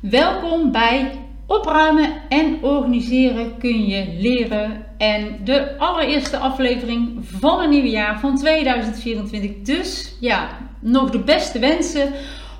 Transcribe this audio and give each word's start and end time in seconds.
Welkom 0.00 0.72
bij 0.72 1.12
Opruimen 1.46 2.12
en 2.28 2.58
organiseren 2.62 3.58
kun 3.58 3.86
je 3.86 4.16
leren. 4.18 4.86
En 4.98 5.40
de 5.44 5.78
allereerste 5.78 6.36
aflevering 6.36 7.18
van 7.22 7.60
een 7.60 7.70
nieuwe 7.70 7.90
jaar 7.90 8.20
van 8.20 8.36
2024. 8.36 9.50
Dus 9.62 10.16
ja, 10.20 10.48
nog 10.78 11.10
de 11.10 11.18
beste 11.18 11.58
wensen 11.58 12.12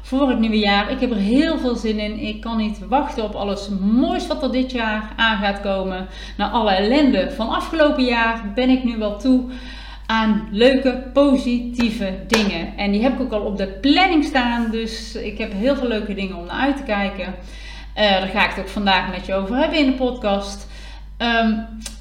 voor 0.03 0.29
het 0.29 0.39
nieuwe 0.39 0.59
jaar. 0.59 0.91
Ik 0.91 1.01
heb 1.01 1.11
er 1.11 1.17
heel 1.17 1.59
veel 1.59 1.77
zin 1.77 1.99
in. 1.99 2.19
Ik 2.19 2.41
kan 2.41 2.57
niet 2.57 2.79
wachten 2.89 3.25
op 3.25 3.35
alles 3.35 3.69
moois 3.81 4.27
wat 4.27 4.43
er 4.43 4.53
dit 4.53 4.73
jaar 4.73 5.13
aan 5.17 5.39
gaat 5.39 5.61
komen. 5.61 6.09
Na 6.37 6.51
alle 6.51 6.71
ellende 6.71 7.31
van 7.31 7.49
afgelopen 7.49 8.05
jaar 8.05 8.53
ben 8.55 8.69
ik 8.69 8.85
nu 8.85 8.97
wel 8.97 9.19
toe 9.19 9.43
aan 10.11 10.49
leuke, 10.51 11.03
positieve 11.13 12.15
dingen. 12.27 12.77
En 12.77 12.91
die 12.91 13.03
heb 13.03 13.13
ik 13.13 13.21
ook 13.21 13.33
al 13.33 13.41
op 13.41 13.57
de 13.57 13.67
planning 13.67 14.25
staan. 14.25 14.71
Dus 14.71 15.15
ik 15.15 15.39
heb 15.39 15.53
heel 15.53 15.77
veel 15.77 15.89
leuke 15.89 16.15
dingen 16.15 16.37
om 16.37 16.47
naar 16.47 16.61
uit 16.61 16.77
te 16.77 16.83
kijken. 16.83 17.27
Uh, 17.27 18.11
daar 18.11 18.29
ga 18.29 18.45
ik 18.45 18.51
het 18.51 18.59
ook 18.59 18.69
vandaag 18.69 19.11
met 19.11 19.27
je 19.27 19.35
over 19.35 19.57
hebben 19.57 19.79
in 19.79 19.87
de 19.87 19.93
podcast. 19.93 20.69
Ehm, 21.17 21.53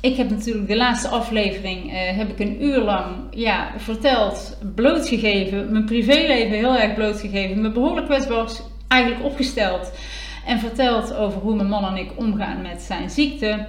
ik 0.01 0.15
heb 0.15 0.29
natuurlijk 0.29 0.67
de 0.67 0.75
laatste 0.75 1.07
aflevering 1.07 1.85
uh, 1.85 2.17
heb 2.17 2.29
ik 2.29 2.39
een 2.39 2.63
uur 2.63 2.79
lang 2.79 3.05
ja, 3.31 3.71
verteld, 3.77 4.57
blootgegeven, 4.75 5.71
mijn 5.71 5.85
privéleven 5.85 6.57
heel 6.57 6.77
erg 6.77 6.93
blootgegeven, 6.93 7.61
me 7.61 7.71
behoorlijk 7.71 8.05
kwetsbaar 8.05 8.49
eigenlijk 8.87 9.25
opgesteld 9.25 9.91
en 10.45 10.59
verteld 10.59 11.15
over 11.15 11.41
hoe 11.41 11.55
mijn 11.55 11.69
man 11.69 11.85
en 11.85 11.97
ik 11.97 12.11
omgaan 12.15 12.61
met 12.61 12.81
zijn 12.81 13.09
ziekte. 13.09 13.67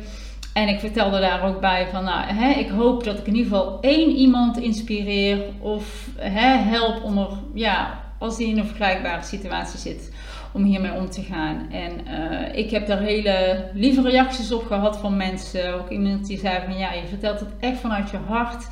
En 0.52 0.68
ik 0.68 0.80
vertelde 0.80 1.20
daar 1.20 1.44
ook 1.44 1.60
bij 1.60 1.86
van, 1.90 2.04
nou, 2.04 2.24
hè, 2.26 2.50
ik 2.50 2.68
hoop 2.68 3.04
dat 3.04 3.18
ik 3.18 3.26
in 3.26 3.34
ieder 3.34 3.50
geval 3.50 3.78
één 3.80 4.10
iemand 4.10 4.58
inspireer 4.58 5.38
of 5.58 6.08
hè, 6.16 6.56
help 6.56 7.02
om 7.04 7.18
er, 7.18 7.28
ja, 7.54 8.00
als 8.18 8.36
die 8.36 8.48
in 8.48 8.58
een 8.58 8.66
vergelijkbare 8.66 9.22
situatie 9.22 9.78
zit, 9.78 10.12
om 10.52 10.64
hiermee 10.64 10.92
om 10.92 11.10
te 11.10 11.22
gaan. 11.22 11.66
En 11.70 11.92
uh, 12.08 12.58
ik 12.58 12.70
heb 12.70 12.86
daar 12.86 13.00
hele 13.00 13.64
lieve 13.74 14.02
reacties 14.02 14.52
op 14.52 14.66
gehad 14.66 14.96
van 14.96 15.16
mensen. 15.16 15.74
Ook 15.74 15.90
iemand 15.90 16.26
die 16.26 16.38
zei 16.38 16.58
van, 16.66 16.78
ja, 16.78 16.92
je 16.92 17.06
vertelt 17.08 17.40
het 17.40 17.48
echt 17.60 17.78
vanuit 17.78 18.10
je 18.10 18.16
hart. 18.26 18.66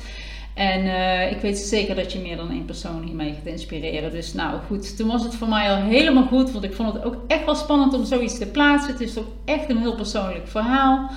En 0.53 0.85
uh, 0.85 1.31
ik 1.31 1.41
weet 1.41 1.57
zeker 1.57 1.95
dat 1.95 2.13
je 2.13 2.19
meer 2.19 2.37
dan 2.37 2.51
één 2.51 2.65
persoon 2.65 3.03
hiermee 3.03 3.33
gaat 3.33 3.45
inspireren. 3.45 4.11
Dus 4.11 4.33
nou 4.33 4.59
goed, 4.67 4.97
toen 4.97 5.07
was 5.07 5.23
het 5.23 5.35
voor 5.35 5.47
mij 5.47 5.69
al 5.69 5.81
helemaal 5.81 6.25
goed. 6.25 6.51
Want 6.51 6.63
ik 6.63 6.73
vond 6.73 6.93
het 6.93 7.03
ook 7.03 7.15
echt 7.27 7.45
wel 7.45 7.55
spannend 7.55 7.93
om 7.93 8.05
zoiets 8.05 8.37
te 8.37 8.47
plaatsen. 8.47 8.91
Het 8.91 9.01
is 9.01 9.17
ook 9.17 9.31
echt 9.45 9.69
een 9.69 9.77
heel 9.77 9.95
persoonlijk 9.95 10.47
verhaal. 10.47 11.09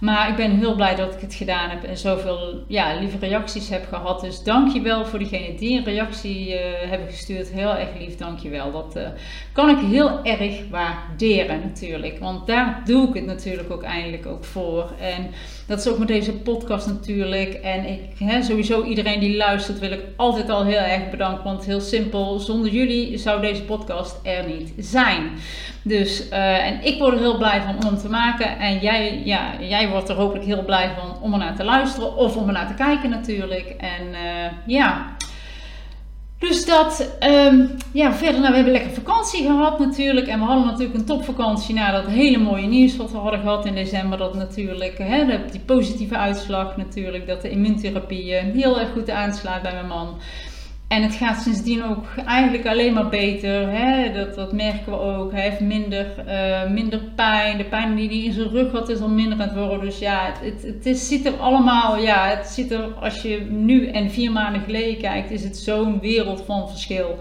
Maar 0.00 0.28
ik 0.28 0.36
ben 0.36 0.58
heel 0.58 0.74
blij 0.74 0.94
dat 0.94 1.14
ik 1.14 1.20
het 1.20 1.34
gedaan 1.34 1.70
heb 1.70 1.84
en 1.84 1.96
zoveel 1.96 2.64
ja, 2.66 2.98
lieve 3.00 3.18
reacties 3.18 3.68
heb 3.68 3.86
gehad. 3.88 4.20
Dus 4.20 4.42
dankjewel 4.42 5.06
voor 5.06 5.18
diegenen 5.18 5.56
die 5.56 5.78
een 5.78 5.84
reactie 5.84 6.48
uh, 6.48 6.60
hebben 6.88 7.08
gestuurd. 7.08 7.48
Heel 7.48 7.76
erg 7.76 7.88
lief, 7.98 8.16
dankjewel. 8.16 8.72
Dat 8.72 8.96
uh, 8.96 9.08
kan 9.52 9.68
ik 9.68 9.78
heel 9.78 10.24
erg 10.24 10.54
waarderen 10.70 11.60
natuurlijk. 11.60 12.18
Want 12.18 12.46
daar 12.46 12.82
doe 12.84 13.08
ik 13.08 13.14
het 13.14 13.26
natuurlijk 13.26 13.70
ook 13.70 13.82
eindelijk 13.82 14.26
ook 14.26 14.44
voor. 14.44 14.92
En 15.00 15.30
dat 15.66 15.78
is 15.78 15.88
ook 15.88 15.98
met 15.98 16.08
deze 16.08 16.32
podcast 16.32 16.86
natuurlijk. 16.86 17.54
En 17.54 17.84
ik, 17.84 18.00
hè, 18.18 18.42
sowieso 18.42 18.82
iedereen 18.84 19.20
die 19.20 19.36
luistert 19.36 19.78
wil 19.78 19.90
ik 19.90 20.02
altijd 20.16 20.50
al 20.50 20.64
heel 20.64 20.78
erg 20.78 21.10
bedanken. 21.10 21.44
Want 21.44 21.64
heel 21.64 21.80
simpel, 21.80 22.38
zonder 22.38 22.70
jullie 22.70 23.18
zou 23.18 23.40
deze 23.40 23.62
podcast 23.62 24.20
er 24.22 24.46
niet 24.46 24.72
zijn. 24.76 25.30
Dus, 25.82 26.28
uh, 26.30 26.66
en 26.66 26.84
ik 26.84 26.98
word 26.98 27.14
er 27.14 27.20
heel 27.20 27.36
blij 27.36 27.62
van 27.62 27.90
om 27.90 27.98
te 27.98 28.08
maken. 28.08 28.58
En 28.58 28.78
jij, 28.78 29.22
ja, 29.24 29.52
jij 29.60 29.87
wordt 29.90 30.08
er 30.08 30.16
hopelijk 30.16 30.44
heel 30.44 30.64
blij 30.64 30.90
van 30.98 31.22
om 31.22 31.32
er 31.32 31.38
naar 31.38 31.56
te 31.56 31.64
luisteren. 31.64 32.16
Of 32.16 32.36
om 32.36 32.46
er 32.46 32.52
naar 32.52 32.66
te 32.66 32.74
kijken 32.74 33.10
natuurlijk. 33.10 33.74
En 33.78 34.08
uh, 34.08 34.50
ja, 34.66 35.16
dus 36.38 36.66
dat, 36.66 37.18
um, 37.20 37.76
ja, 37.92 38.12
verder, 38.14 38.40
nou, 38.40 38.50
we 38.50 38.56
hebben 38.56 38.72
lekker 38.72 38.90
vakantie 38.90 39.42
gehad 39.42 39.78
natuurlijk. 39.78 40.26
En 40.26 40.38
we 40.38 40.44
hadden 40.44 40.66
natuurlijk 40.66 40.98
een 40.98 41.04
topvakantie 41.04 41.74
na 41.74 41.90
dat 41.90 42.06
hele 42.06 42.38
mooie 42.38 42.66
nieuws 42.66 42.96
wat 42.96 43.10
we 43.10 43.18
hadden 43.18 43.40
gehad 43.40 43.66
in 43.66 43.74
december. 43.74 44.18
Dat 44.18 44.34
natuurlijk, 44.34 44.98
hè, 44.98 45.50
die 45.50 45.60
positieve 45.60 46.16
uitslag 46.16 46.76
natuurlijk, 46.76 47.26
dat 47.26 47.42
de 47.42 47.50
immuuntherapie 47.50 48.34
heel 48.34 48.80
erg 48.80 48.92
goed 48.92 49.10
aanslaat 49.10 49.62
bij 49.62 49.72
mijn 49.72 49.86
man. 49.86 50.16
En 50.88 51.02
het 51.02 51.14
gaat 51.14 51.42
sindsdien 51.42 51.84
ook 51.84 52.06
eigenlijk 52.26 52.66
alleen 52.66 52.92
maar 52.92 53.08
beter. 53.08 53.68
Hè? 53.70 54.12
Dat, 54.12 54.34
dat 54.34 54.52
merken 54.52 54.92
we 54.92 54.98
ook. 54.98 55.32
Hij 55.32 55.42
heeft 55.42 55.60
minder, 55.60 56.06
uh, 56.26 56.70
minder 56.70 57.00
pijn. 57.14 57.58
De 57.58 57.64
pijn 57.64 57.96
die 57.96 58.08
hij 58.08 58.18
in 58.18 58.32
zijn 58.32 58.48
rug 58.48 58.72
had 58.72 58.88
is 58.88 59.00
al 59.00 59.08
minder 59.08 59.40
aan 59.40 59.48
het 59.48 59.56
worden. 59.56 59.80
Dus 59.80 59.98
ja, 59.98 60.32
het, 60.40 60.84
het, 60.84 60.98
ziet 60.98 61.26
er 61.26 61.36
allemaal. 61.36 61.98
Ja, 61.98 62.28
het 62.28 62.46
ziet 62.46 62.70
er, 62.70 62.84
als 63.00 63.22
je 63.22 63.46
nu 63.50 63.86
en 63.86 64.10
vier 64.10 64.32
maanden 64.32 64.62
geleden 64.62 65.00
kijkt, 65.00 65.30
is 65.30 65.44
het 65.44 65.56
zo'n 65.56 66.00
wereld 66.00 66.42
van 66.46 66.68
verschil. 66.68 67.18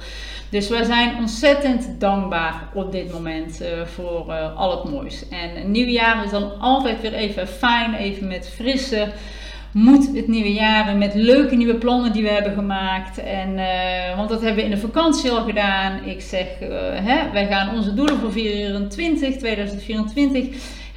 Dus 0.50 0.70
wij 0.70 0.84
zijn 0.84 1.18
ontzettend 1.18 2.00
dankbaar 2.00 2.70
op 2.74 2.92
dit 2.92 3.14
moment 3.14 3.62
uh, 3.62 3.86
voor 3.86 4.26
uh, 4.30 4.58
al 4.58 4.72
het 4.72 4.92
moois. 4.92 5.30
En 5.30 5.58
een 5.58 5.72
nieuw 5.72 5.88
jaar 5.88 6.24
is 6.24 6.32
dan 6.32 6.60
altijd 6.60 7.02
weer 7.02 7.14
even 7.14 7.48
fijn, 7.48 7.94
even 7.94 8.28
met 8.28 8.50
frisse 8.50 9.08
moet 9.72 10.16
het 10.16 10.28
nieuwe 10.28 10.54
jaar 10.54 10.96
met 10.96 11.14
leuke 11.14 11.56
nieuwe 11.56 11.76
plannen 11.76 12.12
die 12.12 12.24
we 12.24 12.30
hebben 12.30 12.54
gemaakt. 12.54 13.18
En, 13.18 13.50
uh, 13.54 14.16
want 14.16 14.30
dat 14.30 14.42
hebben 14.42 14.58
we 14.58 14.70
in 14.70 14.76
de 14.76 14.78
vakantie 14.78 15.32
al 15.32 15.44
gedaan. 15.44 16.04
Ik 16.04 16.22
zeg, 16.22 16.46
uh, 16.62 16.68
hè, 16.94 17.32
wij 17.32 17.48
gaan 17.48 17.76
onze 17.76 17.94
doelen 17.94 18.18
voor 18.18 18.30
2024, 18.30 19.40
2024 19.40 20.48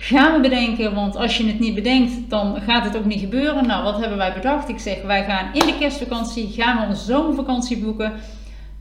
gaan 0.00 0.32
we 0.32 0.41
bedenken. 0.41 0.94
Want 0.94 1.16
als 1.16 1.36
je 1.36 1.47
het 1.47 1.59
niet 1.60 1.75
bedenkt, 1.75 2.30
dan 2.30 2.60
gaat 2.60 2.84
het 2.84 2.97
ook 2.97 3.04
niet 3.04 3.20
gebeuren. 3.20 3.66
Nou, 3.66 3.84
wat 3.84 3.98
hebben 4.00 4.19
wij 4.19 4.32
bedacht? 4.32 4.69
Ik 4.69 4.78
zeg, 4.78 5.03
wij 5.03 5.25
gaan 5.25 5.50
in 5.53 5.66
de 5.66 5.78
kerstvakantie, 5.78 6.48
gaan 6.48 6.80
we 6.80 6.86
onze 6.86 7.04
zomervakantie 7.04 7.78
boeken. 7.78 8.12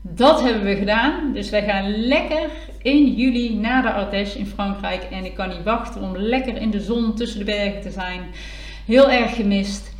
Dat 0.02 0.42
hebben 0.42 0.64
we 0.64 0.76
gedaan. 0.76 1.32
Dus 1.32 1.50
wij 1.50 1.64
gaan 1.64 1.90
lekker 1.90 2.48
in 2.82 3.14
juli 3.14 3.54
naar 3.54 3.82
de 3.82 3.92
Ardèche 3.92 4.38
in 4.38 4.46
Frankrijk. 4.46 5.02
En 5.10 5.24
ik 5.24 5.34
kan 5.34 5.48
niet 5.48 5.62
wachten 5.64 6.02
om 6.02 6.16
lekker 6.16 6.56
in 6.56 6.70
de 6.70 6.80
zon 6.80 7.14
tussen 7.14 7.38
de 7.38 7.44
bergen 7.44 7.80
te 7.80 7.90
zijn. 7.90 8.20
Heel 8.86 9.10
erg 9.10 9.34
gemist. 9.34 9.90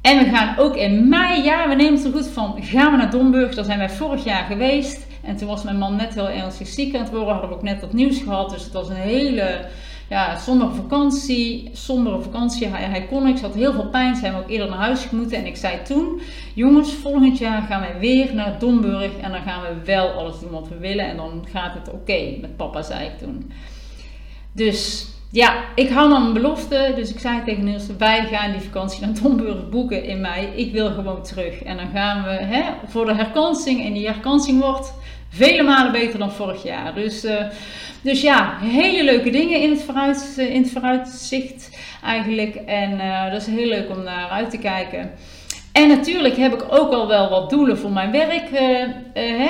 En 0.00 0.18
we 0.18 0.30
gaan 0.30 0.58
ook 0.58 0.76
in 0.76 1.08
mei, 1.08 1.42
ja, 1.42 1.68
we 1.68 1.74
nemen 1.74 1.94
het 1.94 2.04
er 2.04 2.12
goed 2.12 2.26
van, 2.26 2.62
gaan 2.62 2.90
we 2.90 2.96
naar 2.96 3.10
Domburg. 3.10 3.54
Daar 3.54 3.64
zijn 3.64 3.78
wij 3.78 3.90
vorig 3.90 4.24
jaar 4.24 4.44
geweest. 4.44 5.06
En 5.22 5.36
toen 5.36 5.48
was 5.48 5.62
mijn 5.62 5.78
man 5.78 5.96
net 5.96 6.14
heel 6.14 6.28
ernstig 6.28 6.66
ziek 6.68 6.94
aan 6.94 7.00
het 7.00 7.10
worden. 7.10 7.28
Hadden 7.28 7.50
we 7.50 7.56
ook 7.56 7.62
net 7.62 7.80
dat 7.80 7.92
nieuws 7.92 8.22
gehad. 8.22 8.50
Dus 8.50 8.62
het 8.62 8.72
was 8.72 8.88
een 8.88 8.94
hele 8.94 9.66
ja, 10.08 10.38
sombere 10.38 10.70
vakantie. 10.70 11.70
Sombere 11.72 12.20
vakantie. 12.20 12.66
Hij, 12.66 12.84
hij 12.84 13.06
kon 13.06 13.24
niks, 13.24 13.40
had 13.40 13.54
heel 13.54 13.72
veel 13.72 13.88
pijn. 13.88 14.16
Zijn 14.16 14.32
we 14.32 14.38
ook 14.38 14.50
eerder 14.50 14.68
naar 14.68 14.78
huis 14.78 15.10
moeten. 15.10 15.38
En 15.38 15.46
ik 15.46 15.56
zei 15.56 15.82
toen, 15.82 16.20
jongens, 16.54 16.92
volgend 16.92 17.38
jaar 17.38 17.62
gaan 17.62 17.80
wij 17.80 17.98
weer 17.98 18.34
naar 18.34 18.58
Domburg. 18.58 19.16
En 19.16 19.30
dan 19.30 19.42
gaan 19.42 19.62
we 19.62 19.84
wel 19.84 20.08
alles 20.08 20.40
doen 20.40 20.50
wat 20.50 20.68
we 20.68 20.78
willen. 20.78 21.08
En 21.08 21.16
dan 21.16 21.46
gaat 21.52 21.74
het 21.74 21.90
oké 21.90 22.36
met 22.40 22.56
papa, 22.56 22.82
zei 22.82 23.06
ik 23.06 23.18
toen. 23.18 23.52
Dus 24.52 25.08
ja, 25.30 25.64
ik 25.74 25.88
hou 25.88 26.12
aan 26.12 26.22
mijn 26.22 26.34
belofte. 26.34 26.92
Dus 26.94 27.10
ik 27.10 27.18
zei 27.18 27.44
tegen 27.44 27.64
Niels, 27.64 27.86
wij 27.98 28.26
gaan 28.30 28.52
die 28.52 28.60
vakantie 28.60 29.00
naar 29.00 29.14
Domburg 29.22 29.68
boeken 29.68 30.04
in 30.04 30.20
mei. 30.20 30.46
Ik 30.46 30.72
wil 30.72 30.90
gewoon 30.90 31.22
terug. 31.22 31.62
En 31.62 31.76
dan 31.76 31.88
gaan 31.94 32.22
we 32.22 32.30
hè, 32.30 32.62
voor 32.86 33.06
de 33.06 33.14
herkansing. 33.14 33.84
En 33.84 33.92
die 33.92 34.06
herkansing 34.06 34.60
wordt 34.60 34.94
vele 35.28 35.62
malen 35.62 35.92
beter 35.92 36.18
dan 36.18 36.32
vorig 36.32 36.62
jaar. 36.62 36.94
Dus, 36.94 37.24
uh, 37.24 37.42
dus 38.02 38.20
ja, 38.20 38.58
hele 38.60 39.04
leuke 39.04 39.30
dingen 39.30 39.60
in 39.60 39.70
het, 39.70 39.82
vooruit, 39.82 40.34
in 40.36 40.62
het 40.62 40.72
vooruitzicht 40.72 41.78
eigenlijk. 42.04 42.54
En 42.54 42.92
uh, 42.92 43.30
dat 43.30 43.40
is 43.40 43.46
heel 43.46 43.68
leuk 43.68 43.90
om 43.90 44.02
naar 44.02 44.28
uit 44.28 44.50
te 44.50 44.58
kijken. 44.58 45.10
En 45.72 45.88
natuurlijk 45.88 46.36
heb 46.36 46.54
ik 46.54 46.64
ook 46.70 46.92
al 46.92 47.08
wel 47.08 47.28
wat 47.28 47.50
doelen 47.50 47.78
voor 47.78 47.90
mijn 47.90 48.10
werk 48.10 48.50
uh, 48.50 48.60
uh, 49.14 49.40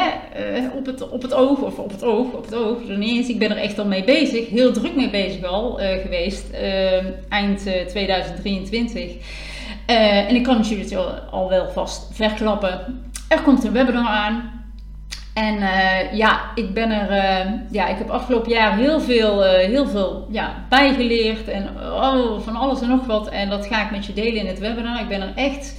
uh, 0.54 0.74
op, 0.76 0.86
het, 0.86 1.08
op 1.08 1.22
het 1.22 1.34
oog, 1.34 1.58
of 1.58 1.78
op 1.78 1.90
het 1.90 2.04
oog, 2.04 2.32
op 2.32 2.44
het 2.44 2.54
oog, 2.54 2.88
er 2.88 2.98
niet 2.98 3.16
eens. 3.16 3.28
Ik 3.28 3.38
ben 3.38 3.50
er 3.50 3.56
echt 3.56 3.78
al 3.78 3.86
mee 3.86 4.04
bezig, 4.04 4.48
heel 4.48 4.72
druk 4.72 4.96
mee 4.96 5.10
bezig 5.10 5.44
al 5.44 5.80
geweest, 6.02 6.50
eind 7.28 7.60
2023. 7.88 9.12
en 9.86 10.34
ik 10.34 10.42
kan 10.42 10.60
jullie 10.60 10.96
al, 10.96 11.10
al 11.30 11.48
wel 11.48 11.68
vast 11.68 12.08
verklappen. 12.12 13.02
Er 13.28 13.40
komt 13.40 13.64
een 13.64 13.72
webinar 13.72 14.06
aan. 14.06 14.58
En 15.34 15.58
ja, 16.16 16.40
ik 16.54 16.74
ben 16.74 16.90
er, 16.90 17.08
ja, 17.70 17.88
ik 17.88 17.98
heb 17.98 18.10
afgelopen 18.10 18.50
jaar 18.50 18.76
heel 18.76 19.00
veel, 19.00 19.42
heel 19.42 19.86
veel 19.86 20.26
ja, 20.30 20.64
bijgeleerd 20.68 21.48
en 21.48 21.68
oh, 21.82 22.40
van 22.40 22.56
alles 22.56 22.80
en 22.80 22.88
nog 22.88 23.06
wat. 23.06 23.28
En 23.28 23.48
dat 23.48 23.66
ga 23.66 23.84
ik 23.84 23.90
met 23.90 24.06
je 24.06 24.12
delen 24.12 24.40
in 24.40 24.46
het 24.46 24.58
webinar. 24.58 25.00
Ik 25.00 25.08
ben 25.08 25.20
er 25.20 25.32
echt 25.34 25.74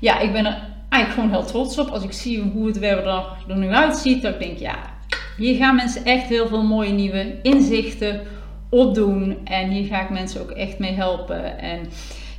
ja, 0.00 0.18
ik 0.18 0.32
ben 0.32 0.46
er 0.46 0.58
eigenlijk 0.88 1.12
gewoon 1.12 1.40
heel 1.40 1.50
trots 1.50 1.78
op. 1.78 1.88
Als 1.88 2.02
ik 2.02 2.12
zie 2.12 2.40
hoe 2.40 2.66
het 2.66 2.78
webinar 2.78 3.36
er 3.48 3.56
nu 3.56 3.68
uitziet, 3.68 4.22
dan 4.22 4.34
denk 4.38 4.52
ik, 4.52 4.58
ja, 4.58 4.78
hier 5.36 5.56
gaan 5.56 5.76
mensen 5.76 6.04
echt 6.04 6.28
heel 6.28 6.48
veel 6.48 6.62
mooie 6.62 6.92
nieuwe 6.92 7.38
inzichten 7.42 8.20
opdoen. 8.70 9.38
En 9.44 9.70
hier 9.70 9.86
ga 9.86 10.02
ik 10.02 10.10
mensen 10.10 10.40
ook 10.40 10.50
echt 10.50 10.78
mee 10.78 10.92
helpen. 10.92 11.58
En 11.58 11.88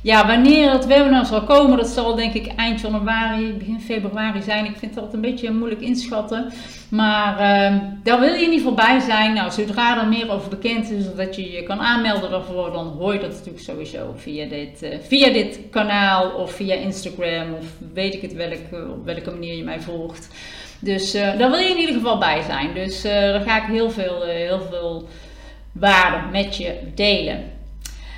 ja, 0.02 0.26
wanneer 0.26 0.70
het 0.70 0.86
webinar 0.86 1.26
zal 1.26 1.42
komen, 1.42 1.76
dat 1.76 1.88
zal 1.88 2.14
denk 2.14 2.34
ik 2.34 2.46
eind 2.46 2.80
januari, 2.80 3.52
begin 3.52 3.80
februari 3.80 4.42
zijn. 4.42 4.64
Ik 4.64 4.76
vind 4.76 4.94
dat 4.94 5.14
een 5.14 5.20
beetje 5.20 5.50
moeilijk 5.50 5.80
inschatten. 5.80 6.52
Maar 6.88 7.32
uh, 7.32 7.78
daar 8.02 8.20
wil 8.20 8.28
je 8.28 8.34
in 8.34 8.52
ieder 8.52 8.58
geval 8.58 8.74
bij 8.74 9.00
zijn. 9.00 9.34
Nou, 9.34 9.50
zodra 9.50 10.00
er 10.00 10.08
meer 10.08 10.30
over 10.30 10.48
bekend 10.48 10.90
is, 10.90 11.04
dat 11.16 11.36
je 11.36 11.50
je 11.50 11.62
kan 11.62 11.80
aanmelden 11.80 12.30
daarvoor, 12.30 12.72
dan 12.72 12.86
hoor 12.86 13.12
je 13.12 13.20
dat 13.20 13.30
natuurlijk 13.30 13.64
sowieso 13.64 14.14
via 14.16 14.48
dit, 14.48 14.82
uh, 14.82 14.94
via 15.00 15.32
dit 15.32 15.60
kanaal 15.70 16.30
of 16.30 16.52
via 16.52 16.74
Instagram 16.74 17.54
of 17.54 17.66
weet 17.94 18.14
ik 18.14 18.22
het 18.22 18.34
welke, 18.34 18.86
op 18.90 19.04
welke 19.04 19.30
manier 19.30 19.54
je 19.54 19.64
mij 19.64 19.80
volgt. 19.80 20.28
Dus 20.80 21.14
uh, 21.14 21.38
daar 21.38 21.50
wil 21.50 21.58
je 21.58 21.70
in 21.70 21.78
ieder 21.78 21.94
geval 21.94 22.18
bij 22.18 22.42
zijn. 22.42 22.74
Dus 22.74 23.02
daar 23.02 23.40
ga 23.40 23.56
ik 23.56 23.72
heel 23.72 23.90
veel, 23.90 24.22
heel 24.22 24.60
veel 24.70 25.08
waarde 25.72 26.30
met 26.32 26.56
je 26.56 26.78
delen. 26.94 27.57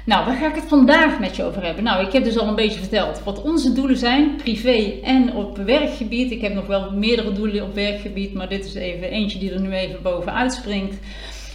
Nou, 0.04 0.26
waar 0.26 0.36
ga 0.36 0.48
ik 0.48 0.54
het 0.54 0.68
vandaag 0.68 1.18
met 1.18 1.36
je 1.36 1.44
over 1.44 1.64
hebben? 1.64 1.84
Nou, 1.84 2.06
ik 2.06 2.12
heb 2.12 2.24
dus 2.24 2.38
al 2.38 2.48
een 2.48 2.54
beetje 2.54 2.80
verteld 2.80 3.22
wat 3.24 3.42
onze 3.42 3.72
doelen 3.72 3.96
zijn, 3.96 4.36
privé 4.36 4.92
en 5.02 5.34
op 5.34 5.56
werkgebied. 5.56 6.30
Ik 6.30 6.40
heb 6.40 6.54
nog 6.54 6.66
wel 6.66 6.92
meerdere 6.92 7.32
doelen 7.32 7.62
op 7.62 7.74
werkgebied, 7.74 8.34
maar 8.34 8.48
dit 8.48 8.64
is 8.64 8.74
even 8.74 9.10
eentje 9.10 9.38
die 9.38 9.52
er 9.52 9.60
nu 9.60 9.72
even 9.72 10.02
bovenuit 10.02 10.52
springt. 10.52 10.96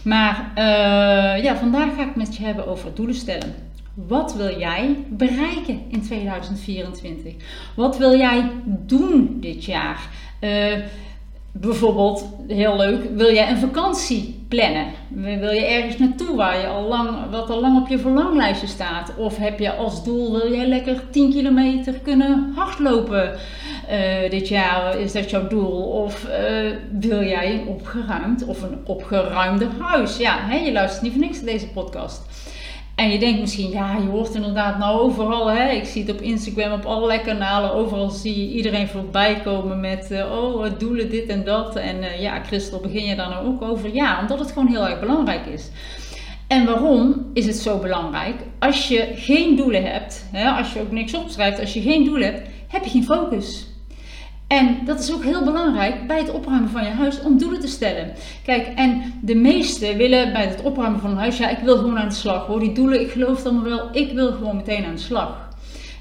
Maar 0.04 0.52
uh, 0.58 1.44
ja, 1.44 1.56
vandaag 1.56 1.96
ga 1.96 2.02
ik 2.02 2.08
het 2.08 2.16
met 2.16 2.38
je 2.38 2.44
hebben 2.44 2.68
over 2.68 2.94
doelen 2.94 3.16
stellen. 3.16 3.56
Wat 3.94 4.36
wil 4.36 4.60
jij 4.60 5.06
bereiken 5.10 5.82
in 5.88 6.02
2024? 6.02 7.34
Wat 7.76 7.98
wil 7.98 8.18
jij 8.18 8.52
doen 8.66 9.38
dit 9.40 9.66
jaar? 9.66 10.10
Uh, 10.42 10.78
bijvoorbeeld, 11.60 12.25
heel 12.48 12.78
leuk, 12.78 13.04
wil 13.16 13.34
jij 13.34 13.50
een 13.50 13.57
vakantie 13.57 14.46
plannen? 14.48 14.86
Wil 15.40 15.52
je 15.52 15.66
ergens 15.66 15.98
naartoe 15.98 16.36
waar 16.36 16.60
je 16.60 16.68
al 16.68 16.88
lang, 16.88 17.10
wat 17.31 17.50
al 17.50 17.60
lang 17.60 17.81
op 17.81 17.88
je 17.88 18.00
verlanglijstje 18.00 18.68
staat? 18.68 19.12
Of 19.18 19.38
heb 19.38 19.60
je 19.60 19.74
als 19.74 20.04
doel, 20.04 20.31
wil 20.31 20.54
jij 20.54 20.68
lekker 20.68 21.10
10 21.10 21.31
kilometer 21.31 21.94
kunnen 21.94 22.52
hardlopen 22.56 23.31
uh, 23.92 24.30
dit 24.30 24.48
jaar? 24.48 25.00
Is 25.00 25.12
dat 25.12 25.30
jouw 25.30 25.48
doel? 25.48 25.81
Of 25.81 26.28
uh, 26.28 26.72
wil 26.92 27.24
jij 27.24 27.54
een 27.54 27.68
opgeruimd 27.68 28.46
of 28.46 28.62
een 28.62 28.78
opgeruimder 28.86 29.68
huis? 29.80 30.18
Ja, 30.18 30.38
hè, 30.40 30.56
je 30.56 30.72
luistert 30.72 31.04
niet 31.04 31.12
voor 31.12 31.22
niks 31.22 31.42
naar 31.42 31.54
deze 31.54 31.68
podcast. 31.68 32.22
En 32.96 33.12
je 33.12 33.20
denkt 33.20 33.40
misschien, 33.40 33.70
ja, 33.70 33.98
je 33.98 34.08
hoort 34.08 34.36
inderdaad 34.36 34.78
nou 34.78 35.00
overal. 35.00 35.48
Hè? 35.48 35.70
Ik 35.70 35.86
zie 35.86 36.02
het 36.02 36.12
op 36.12 36.22
Instagram, 36.22 36.72
op 36.72 36.86
allerlei 36.86 37.22
kanalen. 37.22 37.74
Overal 37.74 38.10
zie 38.10 38.48
je 38.48 38.54
iedereen 38.56 38.88
voorbij 38.88 39.42
komen 39.44 39.80
met, 39.80 40.12
uh, 40.12 40.32
oh, 40.32 40.66
doelen 40.78 41.10
dit 41.10 41.28
en 41.28 41.44
dat. 41.44 41.76
En 41.76 41.96
uh, 41.98 42.22
ja, 42.22 42.44
Christel, 42.44 42.80
begin 42.80 43.06
je 43.06 43.16
daar 43.16 43.30
nou 43.30 43.48
ook 43.48 43.62
over? 43.62 43.94
Ja, 43.94 44.22
omdat 44.22 44.40
het 44.40 44.52
gewoon 44.52 44.68
heel 44.68 44.88
erg 44.88 45.00
belangrijk 45.00 45.46
is. 45.46 45.70
En 46.48 46.66
waarom 46.66 47.26
is 47.34 47.46
het 47.46 47.56
zo 47.56 47.78
belangrijk? 47.78 48.36
Als 48.60 48.88
je 48.88 49.12
geen 49.16 49.56
doelen 49.56 49.92
hebt, 49.92 50.26
hè, 50.32 50.50
als 50.50 50.74
je 50.74 50.80
ook 50.80 50.92
niks 50.92 51.14
opschrijft, 51.14 51.60
als 51.60 51.74
je 51.74 51.82
geen 51.82 52.04
doelen 52.04 52.34
hebt, 52.34 52.50
heb 52.68 52.84
je 52.84 52.90
geen 52.90 53.04
focus. 53.04 53.68
En 54.48 54.78
dat 54.86 55.00
is 55.00 55.14
ook 55.14 55.24
heel 55.24 55.44
belangrijk 55.44 56.08
bij 56.08 56.18
het 56.18 56.32
opruimen 56.32 56.70
van 56.70 56.84
je 56.84 56.90
huis 56.90 57.22
om 57.22 57.38
doelen 57.38 57.60
te 57.60 57.68
stellen. 57.68 58.14
Kijk, 58.44 58.68
en 58.68 59.14
de 59.22 59.36
meesten 59.36 59.98
willen 59.98 60.34
bij 60.34 60.46
het 60.46 60.62
opruimen 60.62 61.00
van 61.00 61.10
een 61.10 61.18
huis, 61.18 61.38
ja, 61.38 61.50
ik 61.50 61.64
wil 61.64 61.78
gewoon 61.78 61.98
aan 62.00 62.10
de 62.10 62.16
slag 62.16 62.46
hoor. 62.46 62.60
Die 62.60 62.72
doelen, 62.72 63.02
ik 63.02 63.12
geloof 63.12 63.42
dan 63.42 63.64
wel, 63.64 63.90
ik 63.92 64.12
wil 64.12 64.32
gewoon 64.32 64.56
meteen 64.56 64.86
aan 64.86 64.96
de 64.96 65.02
slag. 65.02 65.50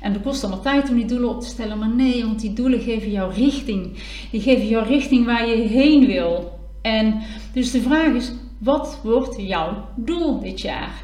En 0.00 0.12
dat 0.12 0.22
kost 0.22 0.44
allemaal 0.44 0.62
tijd 0.62 0.88
om 0.88 0.96
die 0.96 1.04
doelen 1.04 1.28
op 1.28 1.40
te 1.40 1.46
stellen, 1.46 1.78
maar 1.78 1.94
nee, 1.94 2.24
want 2.24 2.40
die 2.40 2.52
doelen 2.52 2.80
geven 2.80 3.10
jou 3.10 3.32
richting. 3.32 3.98
Die 4.30 4.40
geven 4.40 4.68
jou 4.68 4.86
richting 4.86 5.26
waar 5.26 5.48
je 5.48 5.54
heen 5.54 6.06
wil. 6.06 6.58
En 6.82 7.22
dus 7.52 7.70
de 7.70 7.80
vraag 7.80 8.14
is, 8.14 8.32
wat 8.58 9.00
wordt 9.02 9.36
jouw 9.38 9.88
doel 9.96 10.40
dit 10.40 10.60
jaar? 10.60 11.02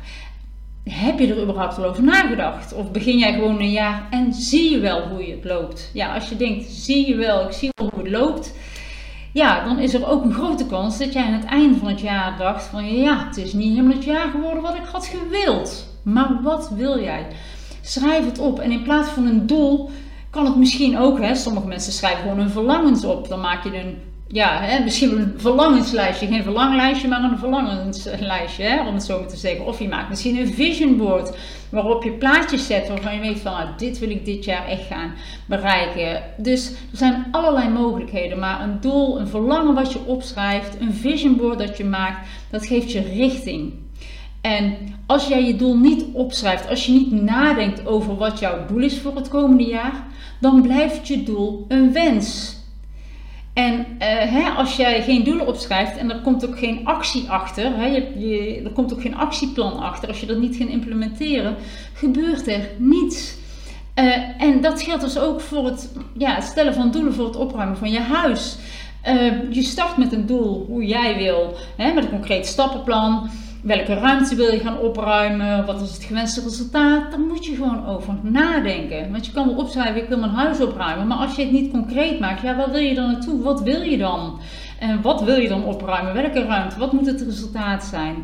Heb 0.90 1.18
je 1.18 1.34
er 1.34 1.42
überhaupt 1.42 1.78
al 1.78 1.84
over 1.84 2.02
nagedacht? 2.02 2.72
Of 2.72 2.90
begin 2.90 3.18
jij 3.18 3.32
gewoon 3.32 3.58
een 3.58 3.70
jaar 3.70 4.06
en 4.10 4.34
zie 4.34 4.70
je 4.70 4.78
wel 4.78 5.08
hoe 5.08 5.26
je 5.26 5.34
het 5.34 5.44
loopt? 5.44 5.90
Ja, 5.92 6.14
als 6.14 6.28
je 6.28 6.36
denkt, 6.36 6.70
zie 6.70 7.08
je 7.08 7.16
wel, 7.16 7.46
ik 7.46 7.52
zie 7.52 7.70
wel 7.74 7.90
hoe 7.92 8.02
het 8.02 8.10
loopt. 8.10 8.54
Ja, 9.32 9.64
dan 9.64 9.78
is 9.78 9.94
er 9.94 10.06
ook 10.08 10.24
een 10.24 10.32
grote 10.32 10.66
kans 10.66 10.98
dat 10.98 11.12
jij 11.12 11.24
aan 11.24 11.32
het 11.32 11.44
einde 11.44 11.78
van 11.78 11.88
het 11.88 12.00
jaar 12.00 12.36
dacht 12.38 12.64
van 12.64 12.84
ja, 12.84 13.26
het 13.26 13.36
is 13.36 13.52
niet 13.52 13.70
helemaal 13.70 13.96
het 13.96 14.04
jaar 14.04 14.30
geworden 14.30 14.62
wat 14.62 14.74
ik 14.74 14.84
had 14.92 15.06
gewild. 15.06 15.88
Maar 16.02 16.42
wat 16.42 16.70
wil 16.76 17.00
jij? 17.02 17.26
Schrijf 17.80 18.24
het 18.24 18.38
op 18.38 18.58
en 18.58 18.70
in 18.70 18.82
plaats 18.82 19.08
van 19.08 19.26
een 19.26 19.46
doel 19.46 19.90
kan 20.30 20.44
het 20.44 20.56
misschien 20.56 20.98
ook, 20.98 21.20
hè, 21.20 21.34
sommige 21.34 21.66
mensen 21.66 21.92
schrijven 21.92 22.22
gewoon 22.22 22.38
hun 22.38 22.50
verlangens 22.50 23.04
op. 23.04 23.28
Dan 23.28 23.40
maak 23.40 23.64
je 23.64 23.78
een 23.78 23.98
ja, 24.32 24.60
hè, 24.60 24.84
misschien 24.84 25.18
een 25.18 25.34
verlangenslijstje. 25.36 26.26
Geen 26.26 26.42
verlanglijstje, 26.42 27.08
maar 27.08 27.22
een 27.22 27.38
verlangenslijstje, 27.38 28.62
hè, 28.62 28.88
om 28.88 28.94
het 28.94 29.02
zo 29.02 29.18
maar 29.18 29.28
te 29.28 29.36
zeggen. 29.36 29.66
Of 29.66 29.78
je 29.78 29.88
maakt 29.88 30.08
misschien 30.08 30.38
een 30.38 30.54
vision 30.54 30.96
board 30.96 31.36
waarop 31.70 32.02
je 32.02 32.10
plaatjes 32.10 32.66
zet 32.66 32.88
waarvan 32.88 33.14
je 33.14 33.20
weet 33.20 33.40
van 33.40 33.52
nou, 33.52 33.68
dit 33.76 33.98
wil 33.98 34.10
ik 34.10 34.24
dit 34.24 34.44
jaar 34.44 34.66
echt 34.66 34.86
gaan 34.86 35.12
bereiken. 35.46 36.22
Dus 36.36 36.70
er 36.70 36.96
zijn 36.96 37.26
allerlei 37.30 37.68
mogelijkheden, 37.68 38.38
maar 38.38 38.60
een 38.60 38.80
doel, 38.80 39.20
een 39.20 39.28
verlangen 39.28 39.74
wat 39.74 39.92
je 39.92 40.04
opschrijft, 40.06 40.80
een 40.80 40.94
vision 40.94 41.36
board 41.36 41.58
dat 41.58 41.76
je 41.76 41.84
maakt, 41.84 42.28
dat 42.50 42.66
geeft 42.66 42.92
je 42.92 43.00
richting. 43.00 43.72
En 44.40 44.76
als 45.06 45.28
jij 45.28 45.44
je 45.44 45.56
doel 45.56 45.76
niet 45.76 46.04
opschrijft, 46.12 46.68
als 46.68 46.86
je 46.86 46.92
niet 46.92 47.12
nadenkt 47.12 47.86
over 47.86 48.16
wat 48.16 48.38
jouw 48.38 48.66
doel 48.66 48.80
is 48.82 48.98
voor 48.98 49.16
het 49.16 49.28
komende 49.28 49.64
jaar, 49.64 50.04
dan 50.40 50.62
blijft 50.62 51.08
je 51.08 51.22
doel 51.22 51.64
een 51.68 51.92
wens. 51.92 52.59
En 53.60 53.74
uh, 53.78 53.86
hè, 54.32 54.50
als 54.50 54.76
jij 54.76 55.02
geen 55.02 55.24
doelen 55.24 55.46
opschrijft 55.46 55.96
en 55.96 56.10
er 56.10 56.20
komt 56.20 56.46
ook 56.46 56.58
geen 56.58 56.86
actie 56.86 57.30
achter, 57.30 57.76
hè, 57.76 57.86
je, 57.86 58.60
er 58.64 58.70
komt 58.70 58.92
ook 58.92 59.00
geen 59.00 59.16
actieplan 59.16 59.78
achter, 59.78 60.08
als 60.08 60.20
je 60.20 60.26
dat 60.26 60.38
niet 60.38 60.56
gaat 60.56 60.68
implementeren, 60.68 61.56
gebeurt 61.92 62.46
er 62.46 62.68
niets. 62.78 63.34
Uh, 63.94 64.42
en 64.42 64.60
dat 64.60 64.82
geldt 64.82 65.02
dus 65.02 65.18
ook 65.18 65.40
voor 65.40 65.64
het, 65.64 65.92
ja, 66.18 66.40
stellen 66.40 66.74
van 66.74 66.90
doelen 66.90 67.14
voor 67.14 67.24
het 67.24 67.36
opruimen 67.36 67.76
van 67.76 67.90
je 67.90 68.00
huis. 68.00 68.56
Uh, 69.08 69.52
je 69.52 69.62
start 69.62 69.96
met 69.96 70.12
een 70.12 70.26
doel 70.26 70.64
hoe 70.66 70.86
jij 70.86 71.16
wil, 71.16 71.56
hè, 71.76 71.92
met 71.92 72.04
een 72.04 72.10
concreet 72.10 72.46
stappenplan. 72.46 73.30
Welke 73.62 73.94
ruimte 73.94 74.34
wil 74.34 74.52
je 74.52 74.58
gaan 74.58 74.78
opruimen? 74.78 75.66
Wat 75.66 75.80
is 75.80 75.92
het 75.92 76.04
gewenste 76.04 76.40
resultaat? 76.40 77.10
Daar 77.10 77.20
moet 77.20 77.44
je 77.44 77.54
gewoon 77.54 77.86
over 77.86 78.14
nadenken. 78.22 79.12
Want 79.12 79.26
je 79.26 79.32
kan 79.32 79.46
wel 79.46 79.56
opschrijven, 79.56 80.02
ik 80.02 80.08
wil 80.08 80.18
mijn 80.18 80.32
huis 80.32 80.60
opruimen. 80.60 81.06
Maar 81.06 81.18
als 81.18 81.36
je 81.36 81.42
het 81.42 81.52
niet 81.52 81.70
concreet 81.70 82.20
maakt, 82.20 82.42
ja, 82.42 82.56
waar 82.56 82.70
wil 82.70 82.80
je 82.80 82.94
dan 82.94 83.10
naartoe? 83.12 83.42
Wat 83.42 83.62
wil 83.62 83.82
je 83.82 83.98
dan? 83.98 84.40
En 84.78 85.02
wat 85.02 85.22
wil 85.22 85.36
je 85.36 85.48
dan 85.48 85.64
opruimen? 85.64 86.14
Welke 86.14 86.44
ruimte? 86.44 86.78
Wat 86.78 86.92
moet 86.92 87.06
het 87.06 87.20
resultaat 87.20 87.84
zijn? 87.84 88.14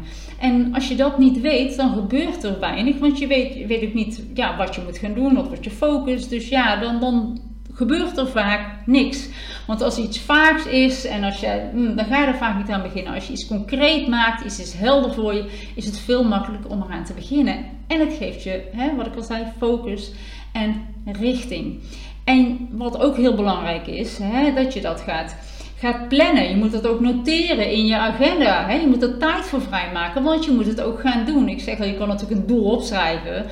En 0.40 0.74
als 0.74 0.88
je 0.88 0.96
dat 0.96 1.18
niet 1.18 1.40
weet, 1.40 1.76
dan 1.76 1.92
gebeurt 1.92 2.44
er 2.44 2.60
weinig. 2.60 2.98
Want 2.98 3.18
je 3.18 3.26
weet, 3.26 3.66
weet 3.66 3.84
ook 3.84 3.94
niet 3.94 4.22
ja, 4.34 4.56
wat 4.56 4.74
je 4.74 4.82
moet 4.84 4.98
gaan 4.98 5.14
doen, 5.14 5.34
wat 5.34 5.48
wordt 5.48 5.64
je 5.64 5.70
focus. 5.70 6.28
Dus 6.28 6.48
ja, 6.48 6.76
dan, 6.76 7.00
dan 7.00 7.40
gebeurt 7.76 8.18
er 8.18 8.28
vaak 8.28 8.86
niks. 8.86 9.28
Want 9.66 9.82
als 9.82 9.98
iets 9.98 10.18
vaags 10.18 10.66
is 10.66 11.06
en 11.06 11.24
als 11.24 11.40
je, 11.40 11.68
hmm, 11.72 11.96
dan 11.96 12.04
ga 12.04 12.20
je 12.20 12.26
er 12.26 12.34
vaak 12.34 12.58
niet 12.58 12.70
aan 12.70 12.82
beginnen. 12.82 13.14
Als 13.14 13.26
je 13.26 13.32
iets 13.32 13.46
concreet 13.46 14.08
maakt, 14.08 14.44
iets 14.44 14.60
is 14.60 14.74
helder 14.74 15.14
voor 15.14 15.34
je, 15.34 15.70
is 15.74 15.86
het 15.86 15.98
veel 15.98 16.24
makkelijker 16.24 16.70
om 16.70 16.82
eraan 16.82 17.04
te 17.04 17.14
beginnen. 17.14 17.64
En 17.86 18.00
het 18.00 18.12
geeft 18.18 18.42
je, 18.42 18.68
hè, 18.72 18.96
wat 18.96 19.06
ik 19.06 19.14
al 19.14 19.22
zei, 19.22 19.44
focus 19.58 20.12
en 20.52 20.86
richting. 21.04 21.80
En 22.24 22.68
wat 22.70 23.00
ook 23.00 23.16
heel 23.16 23.34
belangrijk 23.34 23.86
is, 23.86 24.18
hè, 24.22 24.54
dat 24.54 24.74
je 24.74 24.80
dat 24.80 25.00
gaat, 25.00 25.36
gaat 25.78 26.08
plannen. 26.08 26.48
Je 26.48 26.56
moet 26.56 26.72
dat 26.72 26.86
ook 26.86 27.00
noteren 27.00 27.70
in 27.70 27.86
je 27.86 27.96
agenda. 27.96 28.66
Hè. 28.66 28.74
Je 28.74 28.86
moet 28.86 29.02
er 29.02 29.18
tijd 29.18 29.44
voor 29.44 29.60
vrijmaken, 29.60 30.22
want 30.22 30.44
je 30.44 30.50
moet 30.50 30.66
het 30.66 30.80
ook 30.80 31.00
gaan 31.00 31.24
doen. 31.24 31.48
Ik 31.48 31.60
zeg 31.60 31.80
al, 31.80 31.86
je 31.86 31.96
kan 31.96 32.08
natuurlijk 32.08 32.40
een 32.40 32.46
doel 32.46 32.64
opschrijven. 32.64 33.46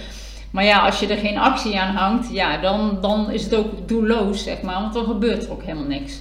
Maar 0.54 0.64
ja, 0.64 0.78
als 0.78 1.00
je 1.00 1.06
er 1.06 1.16
geen 1.16 1.38
actie 1.38 1.80
aan 1.80 1.94
hangt, 1.94 2.32
ja, 2.32 2.56
dan, 2.56 2.99
dan 3.00 3.30
is 3.30 3.44
het 3.44 3.54
ook 3.54 3.88
doelloos, 3.88 4.42
zeg 4.42 4.62
maar. 4.62 4.80
Want 4.80 4.94
dan 4.94 5.04
gebeurt 5.04 5.44
er 5.44 5.52
ook 5.52 5.62
helemaal 5.62 5.88
niks. 5.88 6.20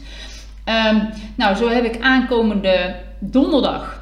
Um, 0.65 1.09
nou, 1.35 1.55
zo 1.55 1.69
heb 1.69 1.83
ik 1.83 2.01
aankomende 2.01 2.95
donderdag 3.19 4.01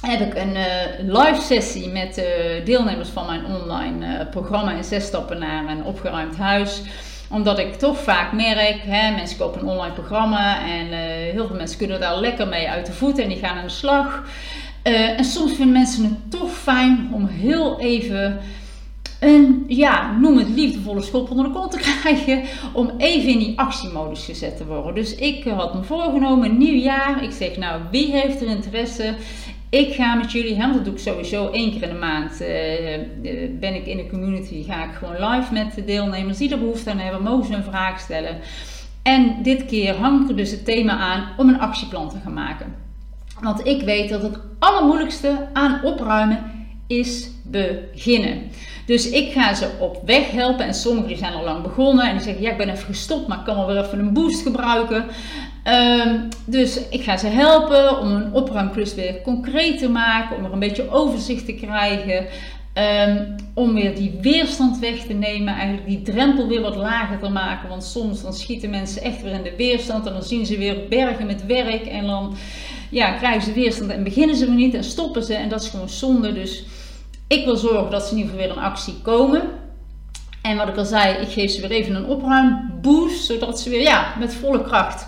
heb 0.00 0.20
ik 0.20 0.34
een 0.34 0.56
uh, 0.56 1.24
live 1.24 1.40
sessie 1.40 1.88
met 1.88 2.18
uh, 2.18 2.24
deelnemers 2.64 3.08
van 3.08 3.26
mijn 3.26 3.44
online 3.44 4.06
uh, 4.06 4.30
programma 4.30 4.72
in 4.72 4.84
zes 4.84 5.04
stappen 5.04 5.38
naar 5.38 5.68
een 5.68 5.84
opgeruimd 5.84 6.36
huis 6.36 6.82
omdat 7.30 7.58
ik 7.58 7.74
toch 7.74 7.98
vaak 7.98 8.32
merk, 8.32 8.82
hè, 8.82 9.10
mensen 9.10 9.38
kopen 9.38 9.60
een 9.60 9.66
online 9.66 9.94
programma 9.94 10.60
en 10.60 10.86
heel 11.32 11.46
veel 11.46 11.56
mensen 11.56 11.78
kunnen 11.78 12.00
daar 12.00 12.16
lekker 12.16 12.48
mee 12.48 12.68
uit 12.68 12.86
de 12.86 12.92
voeten 12.92 13.22
en 13.22 13.28
die 13.28 13.38
gaan 13.38 13.56
aan 13.56 13.64
de 13.64 13.70
slag. 13.70 14.22
en 14.82 15.24
soms 15.24 15.54
vinden 15.54 15.72
mensen 15.72 16.04
het 16.04 16.30
toch 16.30 16.50
fijn 16.50 17.10
om 17.12 17.26
heel 17.26 17.80
even 17.80 18.40
ja, 19.66 20.16
noem 20.20 20.38
het 20.38 20.48
liefdevolle 20.48 21.02
schop 21.02 21.30
onder 21.30 21.44
de 21.44 21.50
kont 21.50 21.70
te 21.70 21.78
krijgen. 22.00 22.42
Om 22.72 22.90
even 22.98 23.28
in 23.28 23.38
die 23.38 23.58
actiemodus 23.58 24.24
gezet 24.24 24.56
te 24.56 24.66
worden. 24.66 24.94
Dus 24.94 25.14
ik 25.14 25.44
had 25.44 25.74
me 25.74 25.82
voorgenomen, 25.82 26.58
nieuw 26.58 26.80
jaar. 26.80 27.22
Ik 27.22 27.30
zeg, 27.30 27.56
nou, 27.56 27.80
wie 27.90 28.12
heeft 28.12 28.40
er 28.40 28.48
interesse? 28.48 29.14
Ik 29.68 29.94
ga 29.94 30.14
met 30.14 30.32
jullie, 30.32 30.54
hè, 30.54 30.72
dat 30.72 30.84
doe 30.84 30.94
ik 30.94 31.00
sowieso 31.00 31.50
één 31.50 31.70
keer 31.70 31.82
in 31.82 31.88
de 31.88 31.94
maand. 31.94 32.32
Uh, 32.32 32.48
ben 33.60 33.74
ik 33.74 33.86
in 33.86 33.96
de 33.96 34.08
community, 34.10 34.64
ga 34.64 34.84
ik 34.84 34.94
gewoon 34.94 35.30
live 35.30 35.52
met 35.52 35.74
de 35.74 35.84
deelnemers 35.84 36.38
die 36.38 36.50
er 36.50 36.58
behoefte 36.58 36.90
aan 36.90 36.98
hebben, 36.98 37.22
mogen 37.22 37.46
ze 37.46 37.54
een 37.54 37.62
vraag 37.62 38.00
stellen. 38.00 38.40
En 39.02 39.36
dit 39.42 39.64
keer 39.66 39.94
hangt 39.94 40.28
er 40.28 40.36
dus 40.36 40.50
het 40.50 40.64
thema 40.64 40.96
aan 40.96 41.28
om 41.36 41.48
een 41.48 41.60
actieplan 41.60 42.10
te 42.10 42.16
gaan 42.24 42.34
maken. 42.34 42.74
Want 43.40 43.66
ik 43.66 43.82
weet 43.82 44.08
dat 44.08 44.22
het 44.22 44.38
allermoeilijkste 44.58 45.48
aan 45.52 45.80
opruimen 45.82 46.61
is 46.86 47.30
beginnen. 47.42 48.42
Dus 48.86 49.10
ik 49.10 49.32
ga 49.32 49.54
ze 49.54 49.70
op 49.80 50.02
weg 50.06 50.30
helpen. 50.30 50.66
En 50.66 50.74
sommigen 50.74 51.16
zijn 51.16 51.32
al 51.32 51.44
lang 51.44 51.62
begonnen. 51.62 52.06
En 52.06 52.12
die 52.12 52.24
zeggen, 52.24 52.42
ja, 52.42 52.50
ik 52.50 52.56
ben 52.56 52.68
even 52.68 52.84
gestopt, 52.84 53.28
maar 53.28 53.38
ik 53.38 53.44
kan 53.44 53.56
wel 53.56 53.66
weer 53.66 53.84
even 53.84 53.98
een 53.98 54.12
boost 54.12 54.42
gebruiken. 54.42 55.04
Um, 56.06 56.28
dus 56.44 56.88
ik 56.88 57.02
ga 57.02 57.16
ze 57.16 57.26
helpen 57.26 57.98
om 57.98 58.12
een 58.12 58.32
opruimklus 58.32 58.94
weer 58.94 59.22
concreet 59.22 59.78
te 59.78 59.88
maken. 59.88 60.36
Om 60.36 60.44
er 60.44 60.52
een 60.52 60.58
beetje 60.58 60.90
overzicht 60.90 61.46
te 61.46 61.54
krijgen. 61.54 62.26
Um, 63.08 63.34
om 63.54 63.74
weer 63.74 63.94
die 63.94 64.18
weerstand 64.20 64.78
weg 64.78 64.98
te 64.98 65.12
nemen, 65.12 65.54
eigenlijk 65.54 65.86
die 65.86 66.02
drempel 66.02 66.48
weer 66.48 66.60
wat 66.60 66.76
lager 66.76 67.18
te 67.18 67.28
maken. 67.28 67.68
Want 67.68 67.84
soms 67.84 68.22
dan 68.22 68.32
schieten 68.32 68.70
mensen 68.70 69.02
echt 69.02 69.22
weer 69.22 69.32
in 69.32 69.42
de 69.42 69.54
weerstand 69.56 70.06
en 70.06 70.12
dan 70.12 70.22
zien 70.22 70.46
ze 70.46 70.58
weer 70.58 70.76
bergen 70.88 71.26
met 71.26 71.46
werk 71.46 71.86
en 71.86 72.06
dan 72.06 72.36
ja, 72.92 73.12
krijgen 73.12 73.42
ze 73.42 73.52
weerstand 73.52 73.90
en 73.90 74.04
beginnen 74.04 74.36
ze 74.36 74.46
weer 74.46 74.54
niet 74.54 74.74
en 74.74 74.84
stoppen 74.84 75.22
ze. 75.22 75.34
En 75.34 75.48
dat 75.48 75.62
is 75.62 75.68
gewoon 75.68 75.88
zonde. 75.88 76.32
Dus 76.32 76.64
ik 77.26 77.44
wil 77.44 77.56
zorgen 77.56 77.90
dat 77.90 78.02
ze 78.02 78.10
in 78.10 78.16
ieder 78.16 78.32
geval 78.32 78.46
weer 78.46 78.56
in 78.56 78.62
actie 78.62 78.94
komen. 79.02 79.42
En 80.42 80.56
wat 80.56 80.68
ik 80.68 80.76
al 80.76 80.84
zei, 80.84 81.16
ik 81.16 81.28
geef 81.28 81.50
ze 81.50 81.60
weer 81.60 81.70
even 81.70 81.94
een 81.94 82.06
opruimboost, 82.06 83.24
zodat 83.24 83.60
ze 83.60 83.70
weer 83.70 83.82
ja, 83.82 84.14
met 84.18 84.34
volle 84.34 84.62
kracht 84.62 85.06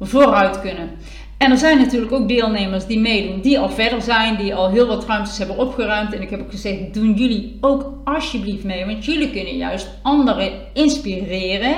vooruit 0.00 0.60
kunnen. 0.60 0.90
En 1.38 1.50
er 1.50 1.58
zijn 1.58 1.78
natuurlijk 1.78 2.12
ook 2.12 2.28
deelnemers 2.28 2.86
die 2.86 2.98
meedoen, 2.98 3.40
die 3.40 3.58
al 3.58 3.70
verder 3.70 4.02
zijn, 4.02 4.36
die 4.36 4.54
al 4.54 4.70
heel 4.70 4.86
wat 4.86 5.06
ruimtes 5.06 5.38
hebben 5.38 5.56
opgeruimd. 5.56 6.14
En 6.14 6.22
ik 6.22 6.30
heb 6.30 6.40
ook 6.40 6.50
gezegd, 6.50 6.94
doen 6.94 7.12
jullie 7.12 7.58
ook 7.60 7.92
alsjeblieft 8.04 8.64
mee, 8.64 8.86
want 8.86 9.04
jullie 9.04 9.30
kunnen 9.30 9.56
juist 9.56 9.88
anderen 10.02 10.52
inspireren 10.72 11.74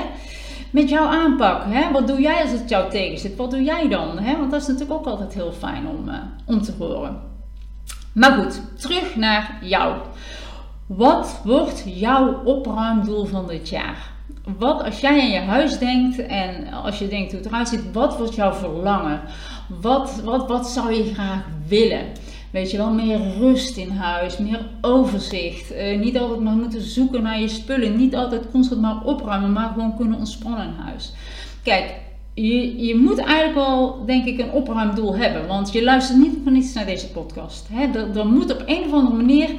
met 0.71 0.89
jouw 0.89 1.05
aanpak. 1.05 1.63
Hè? 1.65 1.91
Wat 1.91 2.07
doe 2.07 2.21
jij 2.21 2.41
als 2.41 2.51
het 2.51 2.69
jou 2.69 2.89
tegenzit? 2.89 3.35
Wat 3.35 3.51
doe 3.51 3.63
jij 3.63 3.87
dan? 3.87 4.19
Hè? 4.19 4.37
Want 4.37 4.51
dat 4.51 4.61
is 4.61 4.67
natuurlijk 4.67 4.99
ook 4.99 5.05
altijd 5.05 5.33
heel 5.33 5.51
fijn 5.51 5.87
om, 5.87 6.09
uh, 6.09 6.15
om 6.45 6.61
te 6.61 6.73
horen. 6.77 7.21
Maar 8.13 8.31
goed, 8.31 8.61
terug 8.81 9.15
naar 9.15 9.59
jou. 9.61 9.95
Wat 10.85 11.41
wordt 11.43 11.83
jouw 11.85 12.43
opruimdoel 12.43 13.25
van 13.25 13.47
dit 13.47 13.69
jaar? 13.69 14.11
Wat 14.57 14.83
als 14.83 14.99
jij 14.99 15.21
aan 15.21 15.29
je 15.29 15.39
huis 15.39 15.79
denkt 15.79 16.25
en 16.25 16.73
als 16.73 16.99
je 16.99 17.07
denkt 17.07 17.31
hoe 17.31 17.39
het 17.39 17.49
eruit 17.49 17.67
ziet, 17.67 17.91
wat 17.93 18.17
wordt 18.17 18.35
jouw 18.35 18.53
verlangen? 18.53 19.21
Wat, 19.81 20.21
wat, 20.23 20.47
wat 20.47 20.67
zou 20.67 20.93
je 20.93 21.13
graag 21.13 21.43
willen? 21.67 22.05
Weet 22.51 22.71
je 22.71 22.77
wel, 22.77 22.93
meer 22.93 23.19
rust 23.37 23.77
in 23.77 23.89
huis, 23.89 24.37
meer 24.37 24.65
overzicht. 24.81 25.71
Uh, 25.71 25.99
niet 25.99 26.17
altijd 26.17 26.39
maar 26.39 26.53
moeten 26.53 26.81
zoeken 26.81 27.23
naar 27.23 27.39
je 27.39 27.47
spullen. 27.47 27.97
Niet 27.97 28.15
altijd 28.15 28.49
constant 28.51 28.81
maar 28.81 29.03
opruimen, 29.03 29.53
maar 29.53 29.69
gewoon 29.73 29.95
kunnen 29.97 30.17
ontspannen 30.17 30.67
in 30.67 30.83
huis. 30.83 31.13
Kijk, 31.63 31.93
je, 32.33 32.85
je 32.85 32.95
moet 32.95 33.17
eigenlijk 33.17 33.55
wel, 33.55 34.05
denk 34.05 34.25
ik, 34.25 34.39
een 34.39 34.51
opruimdoel 34.51 35.15
hebben. 35.15 35.47
Want 35.47 35.71
je 35.71 35.83
luistert 35.83 36.19
niet 36.19 36.37
voor 36.43 36.51
niets 36.51 36.73
naar 36.73 36.85
deze 36.85 37.11
podcast. 37.11 37.67
Hè? 37.71 38.23
Moet 38.23 38.53
op 38.53 38.63
een 38.65 38.83
of 38.85 38.93
andere 38.93 39.15
manier, 39.15 39.49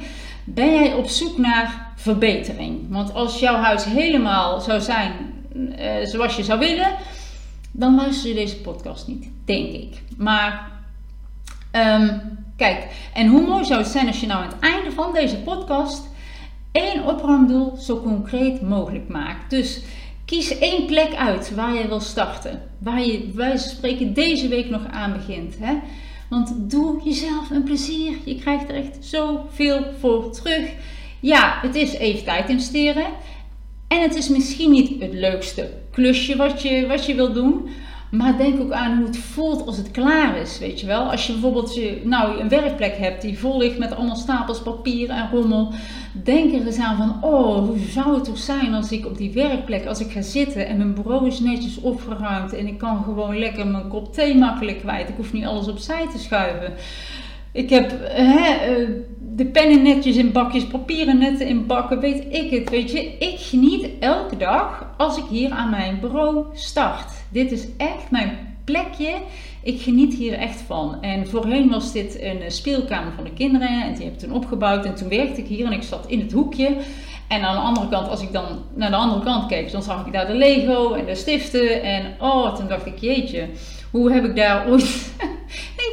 ben 0.43 0.73
jij 0.73 0.93
op 0.93 1.07
zoek 1.07 1.37
naar 1.37 1.93
verbetering. 1.95 2.79
Want 2.89 3.13
als 3.13 3.39
jouw 3.39 3.55
huis 3.55 3.85
helemaal 3.85 4.61
zou 4.61 4.81
zijn 4.81 5.11
uh, 5.55 6.05
zoals 6.05 6.35
je 6.35 6.43
zou 6.43 6.59
willen, 6.59 6.95
dan 7.71 7.95
luister 7.95 8.29
je 8.29 8.35
deze 8.35 8.57
podcast 8.57 9.07
niet, 9.07 9.29
denk 9.45 9.73
ik. 9.73 10.01
Maar 10.17 10.71
um, 11.71 12.21
kijk, 12.61 12.87
en 13.13 13.27
hoe 13.27 13.47
mooi 13.47 13.65
zou 13.65 13.79
het 13.79 13.91
zijn 13.91 14.07
als 14.07 14.19
je 14.19 14.27
nou 14.27 14.43
aan 14.43 14.49
het 14.49 14.59
einde 14.59 14.91
van 14.91 15.13
deze 15.13 15.37
podcast 15.37 16.03
één 16.71 17.05
opruimdoel 17.05 17.75
zo 17.77 18.01
concreet 18.01 18.61
mogelijk 18.61 19.07
maakt. 19.07 19.49
Dus 19.49 19.81
kies 20.25 20.57
één 20.57 20.85
plek 20.85 21.15
uit 21.15 21.55
waar 21.55 21.73
je 21.73 21.87
wil 21.87 21.99
starten. 21.99 22.61
Waar 22.77 23.01
je 23.01 23.31
wij 23.33 23.57
spreken 23.57 24.13
deze 24.13 24.47
week 24.47 24.69
nog 24.69 24.85
aan 24.91 25.13
begint. 25.13 25.55
Hè? 25.59 25.73
Want 26.29 26.53
doe 26.57 27.01
jezelf 27.03 27.49
een 27.49 27.63
plezier. 27.63 28.17
Je 28.23 28.35
krijgt 28.35 28.69
er 28.69 28.75
echt 28.75 28.97
zoveel 28.99 29.85
voor 29.99 30.31
terug. 30.31 30.69
Ja, 31.19 31.59
het 31.61 31.75
is 31.75 31.93
even 31.93 32.23
tijd 32.23 32.49
investeren. 32.49 33.05
En 33.87 34.01
het 34.01 34.15
is 34.15 34.29
misschien 34.29 34.71
niet 34.71 35.01
het 35.01 35.13
leukste 35.13 35.69
klusje 35.91 36.35
wat 36.35 36.61
je, 36.61 36.87
wat 36.87 37.05
je 37.05 37.15
wilt 37.15 37.33
doen. 37.33 37.69
Maar 38.11 38.37
denk 38.37 38.61
ook 38.61 38.71
aan 38.71 38.97
hoe 38.97 39.05
het 39.05 39.17
voelt 39.17 39.65
als 39.65 39.77
het 39.77 39.91
klaar 39.91 40.37
is, 40.37 40.59
weet 40.59 40.79
je 40.79 40.87
wel. 40.87 41.11
Als 41.11 41.27
je 41.27 41.31
bijvoorbeeld 41.31 41.75
je, 41.75 42.01
nou, 42.03 42.39
een 42.39 42.49
werkplek 42.49 42.97
hebt 42.97 43.21
die 43.21 43.39
vol 43.39 43.57
ligt 43.57 43.77
met 43.77 43.95
allemaal 43.95 44.15
stapels 44.15 44.61
papier 44.61 45.09
en 45.09 45.29
rommel. 45.31 45.73
Denk 46.23 46.53
er 46.53 46.65
eens 46.65 46.79
aan 46.79 46.97
van, 46.97 47.31
oh, 47.31 47.67
hoe 47.67 47.77
zou 47.77 48.15
het 48.15 48.23
toch 48.23 48.37
zijn 48.37 48.73
als 48.73 48.91
ik 48.91 49.05
op 49.05 49.17
die 49.17 49.31
werkplek, 49.31 49.85
als 49.85 49.99
ik 49.99 50.11
ga 50.11 50.21
zitten 50.21 50.67
en 50.67 50.77
mijn 50.77 50.93
bureau 50.93 51.27
is 51.27 51.39
netjes 51.39 51.79
opgeruimd. 51.81 52.53
En 52.53 52.67
ik 52.67 52.77
kan 52.77 53.03
gewoon 53.03 53.39
lekker 53.39 53.67
mijn 53.67 53.87
kop 53.87 54.13
thee 54.13 54.35
makkelijk 54.35 54.79
kwijt. 54.79 55.09
Ik 55.09 55.15
hoef 55.15 55.33
niet 55.33 55.45
alles 55.45 55.67
opzij 55.67 56.07
te 56.11 56.17
schuiven. 56.17 56.73
Ik 57.53 57.69
heb 57.69 57.91
hè, 58.03 58.49
eh, 58.49 58.89
de 59.35 59.45
pennen 59.45 59.83
netjes 59.83 60.15
in 60.15 60.31
bakjes, 60.31 60.67
papieren 60.67 61.17
netten 61.17 61.47
in 61.47 61.65
bakken, 61.65 61.99
weet 61.99 62.25
ik 62.29 62.49
het. 62.49 62.69
Weet 62.69 62.91
je, 62.91 63.17
ik 63.17 63.35
geniet 63.39 63.89
elke 63.99 64.37
dag 64.37 64.93
als 64.97 65.17
ik 65.17 65.23
hier 65.29 65.51
aan 65.51 65.69
mijn 65.69 65.99
bureau 65.99 66.45
start. 66.53 67.11
Dit 67.29 67.51
is 67.51 67.67
echt 67.77 68.11
mijn 68.11 68.55
plekje. 68.63 69.13
Ik 69.63 69.81
geniet 69.81 70.13
hier 70.13 70.33
echt 70.33 70.61
van. 70.61 71.01
En 71.01 71.27
voorheen 71.27 71.69
was 71.69 71.91
dit 71.91 72.21
een 72.21 72.51
speelkamer 72.51 73.11
van 73.13 73.23
de 73.23 73.33
kinderen. 73.33 73.83
En 73.83 73.93
die 73.93 74.03
heb 74.03 74.13
ik 74.13 74.19
toen 74.19 74.33
opgebouwd. 74.33 74.85
En 74.85 74.95
toen 74.95 75.09
werkte 75.09 75.41
ik 75.41 75.47
hier 75.47 75.65
en 75.65 75.71
ik 75.71 75.83
zat 75.83 76.07
in 76.07 76.19
het 76.19 76.31
hoekje. 76.31 76.75
En 77.27 77.41
aan 77.41 77.55
de 77.55 77.61
andere 77.61 77.89
kant, 77.89 78.09
als 78.09 78.21
ik 78.21 78.31
dan 78.31 78.45
naar 78.73 78.89
de 78.89 78.95
andere 78.95 79.23
kant 79.23 79.45
keek, 79.45 79.71
dan 79.71 79.83
zag 79.83 80.05
ik 80.05 80.13
daar 80.13 80.27
de 80.27 80.33
Lego 80.33 80.93
en 80.93 81.05
de 81.05 81.15
stiften. 81.15 81.83
En 81.83 82.15
oh, 82.19 82.55
toen 82.55 82.67
dacht 82.67 82.85
ik, 82.85 82.97
jeetje, 82.97 83.47
hoe 83.91 84.11
heb 84.11 84.25
ik 84.25 84.35
daar 84.35 84.67
ooit 84.69 85.13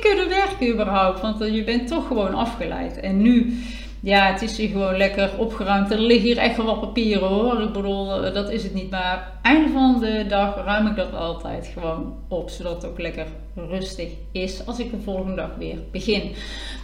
kunnen 0.01 0.29
werken 0.29 0.69
überhaupt? 0.69 1.21
Want 1.21 1.55
je 1.55 1.65
bent 1.65 1.89
toch 1.89 2.07
gewoon 2.07 2.35
afgeleid. 2.35 3.01
En 3.01 3.23
nu 3.23 3.63
ja, 4.01 4.33
het 4.33 4.43
is 4.43 4.57
hier 4.57 4.69
gewoon 4.69 4.97
lekker 4.97 5.31
opgeruimd. 5.39 5.91
Er 5.91 6.01
liggen 6.01 6.27
hier 6.27 6.39
echt 6.39 6.57
wel 6.57 6.67
wat 6.67 6.81
papieren 6.81 7.29
hoor. 7.29 7.63
Ik 7.63 7.73
bedoel, 7.73 8.25
eh, 8.25 8.35
dat 8.35 8.51
is 8.51 8.63
het 8.63 8.75
niet. 8.75 8.91
Maar 8.91 9.33
einde 9.43 9.73
van 9.73 10.01
de 10.01 10.25
dag 10.29 10.65
ruim 10.65 10.87
ik 10.87 10.97
dat 10.97 11.15
altijd 11.15 11.71
gewoon 11.73 12.15
op. 12.29 12.51
Zodat 12.51 12.83
het 12.83 12.91
ook 12.91 12.99
lekker 12.99 13.27
rustig 13.55 14.09
is 14.33 14.67
als 14.67 14.79
ik 14.79 14.91
de 14.91 15.01
volgende 15.05 15.35
dag 15.35 15.51
weer 15.59 15.79
begin. 15.93 16.35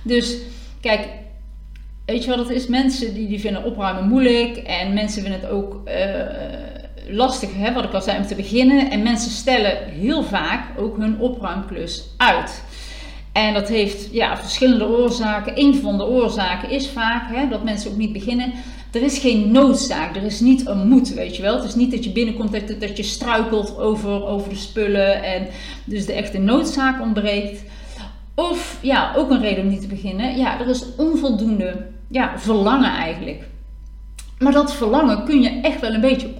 Dus 0.03 0.39
kijk, 0.81 1.09
weet 2.07 2.25
je 2.25 2.31
wat 2.31 2.39
het 2.39 2.51
is? 2.51 2.67
Mensen 2.67 3.15
die, 3.15 3.29
die 3.29 3.41
vinden 3.41 3.65
opruimen 3.65 4.09
moeilijk. 4.09 4.57
En 4.57 4.95
mensen 4.95 5.23
vinden 5.23 5.41
het 5.41 5.51
ook 5.51 5.81
uh, 5.89 5.95
lastig, 7.09 7.51
hè, 7.55 7.73
wat 7.73 7.85
ik 7.85 7.93
al 7.93 8.03
zei, 8.03 8.19
om 8.19 8.27
te 8.27 8.35
beginnen. 8.35 8.91
En 8.91 9.03
mensen 9.03 9.31
stellen 9.31 9.85
heel 9.85 10.23
vaak 10.23 10.79
ook 10.79 10.97
hun 10.97 11.21
opruimklus 11.21 12.15
uit. 12.17 12.63
En 13.35 13.55
dat 13.55 13.69
heeft 13.69 14.09
ja, 14.13 14.37
verschillende 14.37 14.89
oorzaken. 14.89 15.61
Een 15.61 15.75
van 15.75 15.99
de 15.99 16.07
oorzaken 16.07 16.71
is 16.71 16.89
vaak 16.89 17.35
hè, 17.35 17.49
dat 17.49 17.65
mensen 17.65 17.91
ook 17.91 17.97
niet 17.97 18.13
beginnen. 18.13 18.53
Er 18.93 19.03
is 19.03 19.19
geen 19.19 19.51
noodzaak, 19.51 20.17
er 20.17 20.23
is 20.23 20.41
niet 20.41 20.67
een 20.67 20.89
moet, 20.89 21.09
weet 21.09 21.37
je 21.37 21.43
wel. 21.43 21.55
Het 21.55 21.65
is 21.65 21.75
niet 21.75 21.91
dat 21.91 22.05
je 22.05 22.13
binnenkomt 22.13 22.53
dat, 22.53 22.81
dat 22.81 22.97
je 22.97 23.03
struikelt 23.03 23.79
over, 23.79 24.27
over 24.27 24.49
de 24.49 24.57
spullen 24.57 25.23
en 25.23 25.47
dus 25.85 26.07
de 26.07 26.13
echte 26.13 26.39
noodzaak 26.39 27.01
ontbreekt. 27.01 27.63
Of 28.35 28.79
ja, 28.83 29.13
ook 29.17 29.31
een 29.31 29.41
reden 29.41 29.65
om 29.65 29.71
niet 29.71 29.81
te 29.81 29.87
beginnen. 29.87 30.37
Ja, 30.37 30.61
er 30.61 30.69
is 30.69 30.85
onvoldoende 30.97 31.87
ja, 32.11 32.39
verlangen 32.39 32.91
eigenlijk. 32.91 33.43
Maar 34.39 34.53
dat 34.53 34.75
verlangen 34.75 35.25
kun 35.25 35.43
je 35.43 35.61
echt 35.63 35.81
wel 35.81 35.95
een 35.95 36.01
beetje 36.01 36.35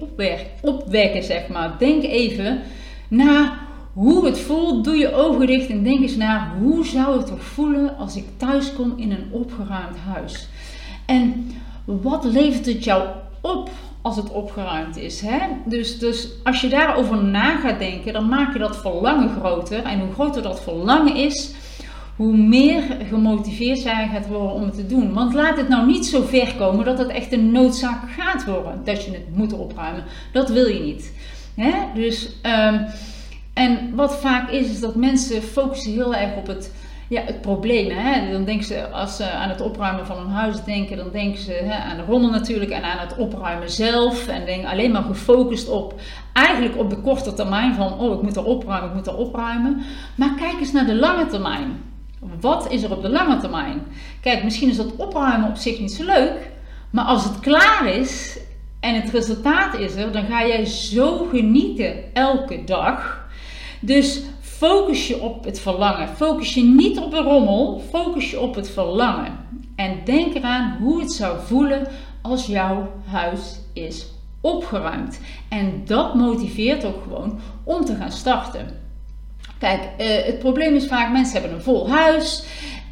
opwekken, 0.61 1.23
zeg 1.23 1.47
maar. 1.47 1.75
Denk 1.79 2.03
even 2.03 2.61
na 3.07 3.64
hoe 3.95 4.25
het 4.25 4.39
voelt, 4.39 4.83
doe 4.83 4.95
je 4.95 5.13
ogen 5.13 5.47
dicht 5.47 5.69
en 5.69 5.83
denk 5.83 6.01
eens 6.01 6.15
na 6.15 6.53
hoe 6.59 6.85
zou 6.85 7.17
het 7.17 7.27
toch 7.27 7.43
voelen 7.43 7.97
als 7.97 8.15
ik 8.15 8.25
thuis 8.37 8.73
kom 8.73 8.93
in 8.95 9.11
een 9.11 9.27
opgeruimd 9.31 9.97
huis. 10.13 10.47
En 11.05 11.51
wat 11.85 12.23
levert 12.23 12.65
het 12.65 12.83
jou 12.83 13.07
op 13.41 13.69
als 14.01 14.15
het 14.15 14.31
opgeruimd 14.31 14.97
is? 14.97 15.21
Hè? 15.21 15.39
Dus, 15.65 15.99
dus 15.99 16.29
als 16.43 16.61
je 16.61 16.67
daarover 16.67 17.23
na 17.23 17.55
gaat 17.55 17.79
denken, 17.79 18.13
dan 18.13 18.29
maak 18.29 18.53
je 18.53 18.59
dat 18.59 18.77
verlangen 18.77 19.29
groter. 19.29 19.83
En 19.83 19.99
hoe 19.99 20.13
groter 20.13 20.41
dat 20.41 20.61
verlangen 20.61 21.15
is, 21.15 21.53
hoe 22.15 22.37
meer 22.37 22.83
gemotiveerd 23.09 23.83
jij 23.83 24.09
gaat 24.13 24.27
worden 24.27 24.53
om 24.53 24.63
het 24.63 24.75
te 24.75 24.87
doen. 24.87 25.13
Want 25.13 25.33
laat 25.33 25.57
het 25.57 25.69
nou 25.69 25.87
niet 25.87 26.05
zo 26.05 26.21
ver 26.21 26.55
komen 26.57 26.85
dat 26.85 26.97
het 26.97 27.09
echt 27.09 27.31
een 27.31 27.51
noodzaak 27.51 28.11
gaat 28.17 28.45
worden 28.45 28.81
dat 28.83 29.05
je 29.05 29.11
het 29.11 29.35
moet 29.35 29.53
opruimen. 29.53 30.03
Dat 30.31 30.49
wil 30.49 30.67
je 30.67 30.79
niet. 30.79 31.13
Hè? 31.55 31.73
Dus. 31.93 32.29
Um, 32.43 32.85
en 33.55 33.95
wat 33.95 34.15
vaak 34.15 34.49
is, 34.49 34.67
is 34.67 34.79
dat 34.79 34.95
mensen 34.95 35.41
focussen 35.41 35.91
heel 35.91 36.15
erg 36.15 36.35
op 36.35 36.47
het, 36.47 36.73
ja, 37.09 37.21
het 37.21 37.41
probleem. 37.41 37.89
Hè? 37.89 38.31
Dan 38.31 38.43
denken 38.43 38.65
ze, 38.65 38.89
als 38.89 39.15
ze 39.15 39.31
aan 39.31 39.49
het 39.49 39.61
opruimen 39.61 40.05
van 40.05 40.17
een 40.17 40.29
huis 40.29 40.63
denken, 40.63 40.97
dan 40.97 41.09
denken 41.11 41.41
ze 41.41 41.51
hè, 41.51 41.75
aan 41.75 41.97
de 41.97 42.03
rommel 42.03 42.29
natuurlijk 42.29 42.71
en 42.71 42.83
aan 42.83 43.07
het 43.07 43.17
opruimen 43.17 43.69
zelf. 43.69 44.27
En 44.27 44.45
denken 44.45 44.69
alleen 44.69 44.91
maar 44.91 45.03
gefocust 45.03 45.69
op, 45.69 46.01
eigenlijk 46.33 46.77
op 46.77 46.89
de 46.89 47.01
korte 47.01 47.33
termijn 47.33 47.75
van, 47.75 47.99
oh 47.99 48.13
ik 48.13 48.21
moet 48.21 48.35
er 48.35 48.45
opruimen, 48.45 48.89
ik 48.89 48.95
moet 48.95 49.07
er 49.07 49.17
opruimen. 49.17 49.81
Maar 50.15 50.35
kijk 50.35 50.59
eens 50.59 50.71
naar 50.71 50.85
de 50.85 50.95
lange 50.95 51.25
termijn. 51.25 51.83
Wat 52.39 52.71
is 52.71 52.83
er 52.83 52.91
op 52.91 53.01
de 53.01 53.09
lange 53.09 53.37
termijn? 53.37 53.81
Kijk, 54.21 54.43
misschien 54.43 54.69
is 54.69 54.77
dat 54.77 54.95
opruimen 54.95 55.49
op 55.49 55.55
zich 55.55 55.79
niet 55.79 55.93
zo 55.93 56.05
leuk, 56.05 56.51
maar 56.89 57.05
als 57.05 57.23
het 57.23 57.39
klaar 57.39 57.87
is 57.87 58.39
en 58.79 59.01
het 59.01 59.11
resultaat 59.11 59.79
is 59.79 59.95
er, 59.95 60.11
dan 60.11 60.25
ga 60.25 60.47
jij 60.47 60.65
zo 60.65 61.27
genieten 61.31 62.13
elke 62.13 62.63
dag 62.63 63.24
dus 63.79 64.21
focus 64.41 65.07
je 65.07 65.21
op 65.21 65.43
het 65.43 65.59
verlangen. 65.59 66.07
Focus 66.07 66.53
je 66.53 66.63
niet 66.63 66.99
op 66.99 67.11
de 67.11 67.21
rommel, 67.21 67.81
focus 67.89 68.31
je 68.31 68.39
op 68.39 68.55
het 68.55 68.69
verlangen. 68.69 69.37
En 69.75 69.99
denk 70.05 70.35
eraan 70.35 70.77
hoe 70.81 71.01
het 71.01 71.11
zou 71.11 71.37
voelen 71.45 71.87
als 72.21 72.45
jouw 72.45 72.91
huis 73.05 73.59
is 73.73 74.05
opgeruimd. 74.41 75.19
En 75.49 75.81
dat 75.85 76.15
motiveert 76.15 76.85
ook 76.85 77.03
gewoon 77.03 77.39
om 77.63 77.85
te 77.85 77.95
gaan 77.95 78.11
starten. 78.11 78.83
Kijk, 79.57 79.81
uh, 79.81 80.07
het 80.25 80.39
probleem 80.39 80.75
is 80.75 80.87
vaak 80.87 81.11
mensen 81.11 81.39
hebben 81.39 81.57
een 81.57 81.63
vol 81.63 81.89
huis 81.89 82.45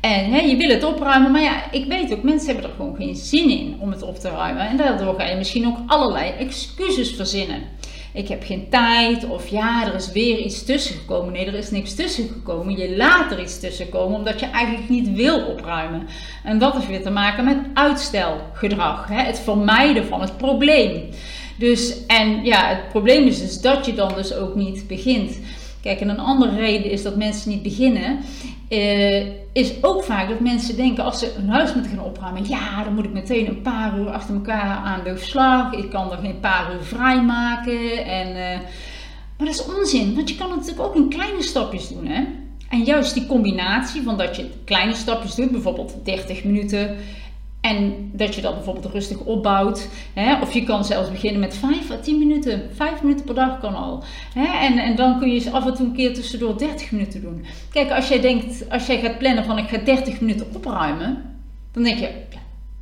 en 0.04 0.32
hè, 0.32 0.40
je 0.40 0.56
wil 0.56 0.70
het 0.70 0.84
opruimen, 0.84 1.32
maar 1.32 1.42
ja, 1.42 1.72
ik 1.72 1.86
weet 1.86 2.14
ook, 2.14 2.24
mensen 2.24 2.48
hebben 2.48 2.70
er 2.70 2.76
gewoon 2.76 2.96
geen 2.96 3.16
zin 3.16 3.50
in 3.50 3.76
om 3.80 3.92
het 3.92 4.02
op 4.02 4.20
te 4.20 4.30
ruimen. 4.30 4.68
En 4.68 4.78
daardoor 4.78 5.16
ga 5.16 5.26
je 5.26 5.36
misschien 5.36 5.68
ook 5.68 5.78
allerlei 5.88 6.32
excuses 6.32 7.16
verzinnen. 7.16 7.62
Ik 8.14 8.28
heb 8.28 8.44
geen 8.44 8.70
tijd 8.70 9.26
of 9.26 9.48
ja, 9.48 9.88
er 9.88 9.96
is 9.96 10.12
weer 10.12 10.38
iets 10.38 10.66
tussen 10.66 10.96
gekomen. 10.96 11.34
Nee, 11.34 11.46
er 11.46 11.54
is 11.54 11.72
niks 11.72 11.96
tussen 11.96 12.28
gekomen. 12.28 12.78
Je 12.78 12.96
laat 12.96 13.32
er 13.32 13.42
iets 13.42 13.60
tussen 13.60 13.90
komen 13.90 14.18
omdat 14.18 14.40
je 14.40 14.46
eigenlijk 14.46 14.90
niet 14.90 15.12
wil 15.12 15.46
opruimen. 15.46 16.08
En 16.44 16.58
dat 16.58 16.74
heeft 16.74 16.88
weer 16.88 17.04
te 17.04 17.10
maken 17.10 17.46
met 17.46 17.58
uitstelgedrag, 17.74 19.08
hè? 19.08 19.22
het 19.22 19.40
vermijden 19.40 20.06
van 20.06 20.22
het 20.22 20.38
probleem. 20.38 21.10
Dus, 21.56 22.06
en 22.06 22.44
ja, 22.46 22.68
het 22.68 22.90
probleem 22.90 23.28
is 23.28 23.40
dus 23.40 23.62
dat 23.62 23.86
je 23.86 23.94
dan 23.94 24.14
dus 24.16 24.34
ook 24.34 24.56
niet 24.56 24.88
begint. 24.88 25.40
Kijk, 25.84 26.00
en 26.00 26.10
een 26.10 26.20
andere 26.20 26.56
reden 26.56 26.92
is 26.92 27.04
dat 27.04 27.16
mensen 27.16 27.50
niet 27.50 27.64
beginnen, 27.64 28.20
uh, 28.70 29.26
is 29.54 29.74
ook 29.82 30.04
vaak 30.04 30.30
dat 30.30 30.40
mensen 30.40 30.76
denken 30.76 31.04
als 31.04 31.20
ze 31.20 31.34
een 31.38 31.50
huis 31.50 31.74
moeten 31.74 31.92
gaan 31.92 32.06
opruimen, 32.06 32.48
ja, 32.48 32.84
dan 32.84 32.94
moet 32.94 33.06
ik 33.06 33.14
meteen 33.14 33.48
een 33.48 33.62
paar 33.62 34.00
uur 34.00 34.10
achter 34.10 34.36
elkaar 34.36 34.78
aan 34.78 35.04
de 35.04 35.18
slag. 35.18 35.74
Ik 35.74 35.90
kan 35.90 36.12
er 36.12 36.18
geen 36.18 36.40
paar 36.40 36.74
uur 36.74 36.84
vrijmaken. 36.84 38.06
En, 38.06 38.28
uh, 38.28 38.60
maar 39.38 39.48
dat 39.48 39.50
is 39.50 39.66
onzin, 39.66 40.16
want 40.16 40.30
je 40.30 40.36
kan 40.36 40.50
het 40.50 40.60
natuurlijk 40.60 40.88
ook 40.88 40.96
in 40.96 41.10
kleine 41.10 41.42
stapjes 41.42 41.88
doen. 41.88 42.08
Hè? 42.08 42.24
En 42.70 42.84
juist 42.84 43.14
die 43.14 43.26
combinatie 43.26 44.02
van 44.02 44.18
dat 44.18 44.36
je 44.36 44.50
kleine 44.66 44.94
stapjes 44.94 45.36
doet, 45.36 45.52
bijvoorbeeld 45.52 45.96
30 46.04 46.44
minuten 46.44 46.96
en 47.64 48.10
dat 48.14 48.36
je 48.36 48.42
dat 48.42 48.54
bijvoorbeeld 48.54 48.94
rustig 48.94 49.18
opbouwt. 49.18 49.90
Hè? 50.14 50.42
Of 50.42 50.54
je 50.54 50.64
kan 50.64 50.86
zelfs 50.86 51.12
beginnen 51.12 51.40
met 51.40 51.56
5 51.56 51.92
à 51.92 51.98
10 52.02 52.18
minuten. 52.20 52.70
5 52.76 53.02
minuten 53.02 53.26
per 53.26 53.36
dag 53.36 53.60
kan 53.60 53.76
al. 53.76 54.04
Hè? 54.34 54.66
En, 54.68 54.78
en 54.78 54.96
dan 54.96 55.20
kun 55.20 55.34
je 55.34 55.52
af 55.52 55.66
en 55.66 55.74
toe 55.74 55.86
een 55.86 55.94
keer 55.94 56.14
tussendoor 56.14 56.58
30 56.58 56.92
minuten 56.92 57.22
doen. 57.22 57.46
Kijk, 57.72 57.92
als 57.92 58.08
jij 58.08 58.22
denkt, 58.22 58.70
als 58.70 58.86
jij 58.86 59.00
gaat 59.00 59.18
plannen 59.18 59.46
van 59.46 59.58
ik 59.58 59.70
ga 59.70 59.78
30 59.78 60.22
minuten 60.22 60.46
opruimen. 60.54 61.22
Dan 61.72 61.84
denk 61.84 62.00
je, 62.00 62.10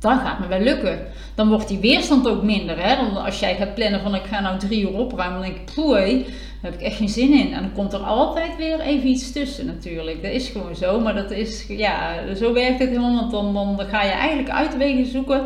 dat 0.02 0.18
gaat 0.18 0.38
me 0.38 0.46
wel 0.46 0.60
lukken. 0.60 0.98
Dan 1.34 1.48
wordt 1.48 1.68
die 1.68 1.78
weerstand 1.78 2.28
ook 2.28 2.42
minder. 2.42 2.84
Hè? 2.84 2.96
Dan 2.96 3.24
als 3.24 3.40
jij 3.40 3.56
gaat 3.56 3.74
plannen 3.74 4.00
van 4.00 4.14
ik 4.14 4.24
ga 4.24 4.40
nou 4.40 4.58
drie 4.58 4.82
uur 4.82 4.98
opruimen. 4.98 5.40
Dan 5.40 5.50
denk 5.50 5.68
ik, 5.68 5.74
poei, 5.74 6.22
daar 6.22 6.70
heb 6.70 6.74
ik 6.74 6.86
echt 6.86 6.96
geen 6.96 7.08
zin 7.08 7.32
in. 7.32 7.52
En 7.52 7.60
dan 7.60 7.72
komt 7.72 7.92
er 7.92 8.00
altijd 8.00 8.56
weer 8.56 8.80
even 8.80 9.08
iets 9.08 9.32
tussen 9.32 9.66
natuurlijk. 9.66 10.22
Dat 10.22 10.32
is 10.32 10.48
gewoon 10.48 10.76
zo. 10.76 11.00
Maar 11.00 11.14
dat 11.14 11.30
is, 11.30 11.66
ja, 11.68 12.14
zo 12.34 12.52
werkt 12.52 12.78
het 12.78 12.88
helemaal. 12.88 13.14
Want 13.14 13.30
dan, 13.30 13.54
dan, 13.54 13.76
dan 13.76 13.86
ga 13.86 14.02
je 14.02 14.10
eigenlijk 14.10 14.50
uitwegen 14.50 15.06
zoeken 15.06 15.42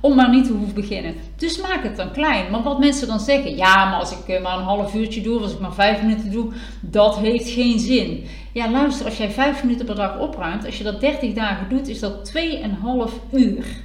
om 0.00 0.14
maar 0.14 0.30
niet 0.30 0.46
te 0.46 0.52
hoeven 0.52 0.74
beginnen. 0.74 1.14
Dus 1.36 1.60
maak 1.60 1.82
het 1.82 1.96
dan 1.96 2.12
klein. 2.12 2.50
Maar 2.50 2.62
wat 2.62 2.78
mensen 2.78 3.06
dan 3.06 3.20
zeggen, 3.20 3.56
ja, 3.56 3.84
maar 3.84 3.98
als 3.98 4.12
ik 4.12 4.28
eh, 4.28 4.42
maar 4.42 4.58
een 4.58 4.64
half 4.64 4.94
uurtje 4.94 5.20
doe, 5.20 5.40
als 5.40 5.52
ik 5.52 5.60
maar 5.60 5.74
vijf 5.74 6.02
minuten 6.02 6.30
doe, 6.30 6.52
dat 6.80 7.18
heeft 7.18 7.48
geen 7.48 7.78
zin. 7.78 8.24
Ja, 8.52 8.70
luister, 8.70 9.06
als 9.06 9.16
jij 9.16 9.30
vijf 9.30 9.62
minuten 9.62 9.86
per 9.86 9.94
dag 9.94 10.18
opruimt, 10.18 10.66
als 10.66 10.78
je 10.78 10.84
dat 10.84 11.00
30 11.00 11.32
dagen 11.32 11.68
doet, 11.68 11.88
is 11.88 12.00
dat 12.00 12.32
2,5 12.36 13.12
uur. 13.32 13.84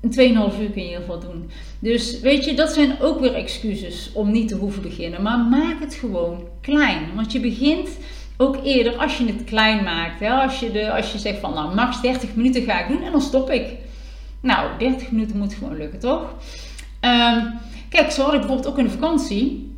Een 0.00 0.50
2,5 0.52 0.60
uur 0.60 0.70
kun 0.70 0.82
je 0.82 0.88
heel 0.88 1.02
veel 1.02 1.20
doen. 1.20 1.50
Dus 1.78 2.20
weet 2.20 2.44
je, 2.44 2.54
dat 2.54 2.72
zijn 2.72 3.00
ook 3.00 3.20
weer 3.20 3.34
excuses 3.34 4.10
om 4.12 4.30
niet 4.30 4.48
te 4.48 4.54
hoeven 4.54 4.82
beginnen. 4.82 5.22
Maar 5.22 5.38
maak 5.38 5.80
het 5.80 5.94
gewoon 5.94 6.48
klein. 6.60 7.14
Want 7.14 7.32
je 7.32 7.40
begint 7.40 7.88
ook 8.36 8.56
eerder 8.64 8.96
als 8.96 9.18
je 9.18 9.26
het 9.26 9.44
klein 9.44 9.84
maakt. 9.84 10.20
Hè? 10.20 10.30
Als, 10.30 10.60
je 10.60 10.70
de, 10.70 10.92
als 10.92 11.12
je 11.12 11.18
zegt 11.18 11.38
van 11.38 11.54
nou 11.54 11.74
max 11.74 12.00
30 12.00 12.34
minuten 12.34 12.62
ga 12.62 12.80
ik 12.80 12.88
doen 12.88 13.02
en 13.02 13.12
dan 13.12 13.20
stop 13.20 13.50
ik. 13.50 13.76
Nou, 14.40 14.68
30 14.78 15.10
minuten 15.10 15.38
moet 15.38 15.54
gewoon 15.54 15.76
lukken, 15.76 15.98
toch? 15.98 16.22
Um, 17.00 17.58
kijk, 17.88 18.10
zo 18.10 18.22
had 18.22 18.32
ik 18.32 18.38
bijvoorbeeld 18.38 18.68
ook 18.68 18.78
in 18.78 18.84
de 18.84 18.90
vakantie. 18.90 19.76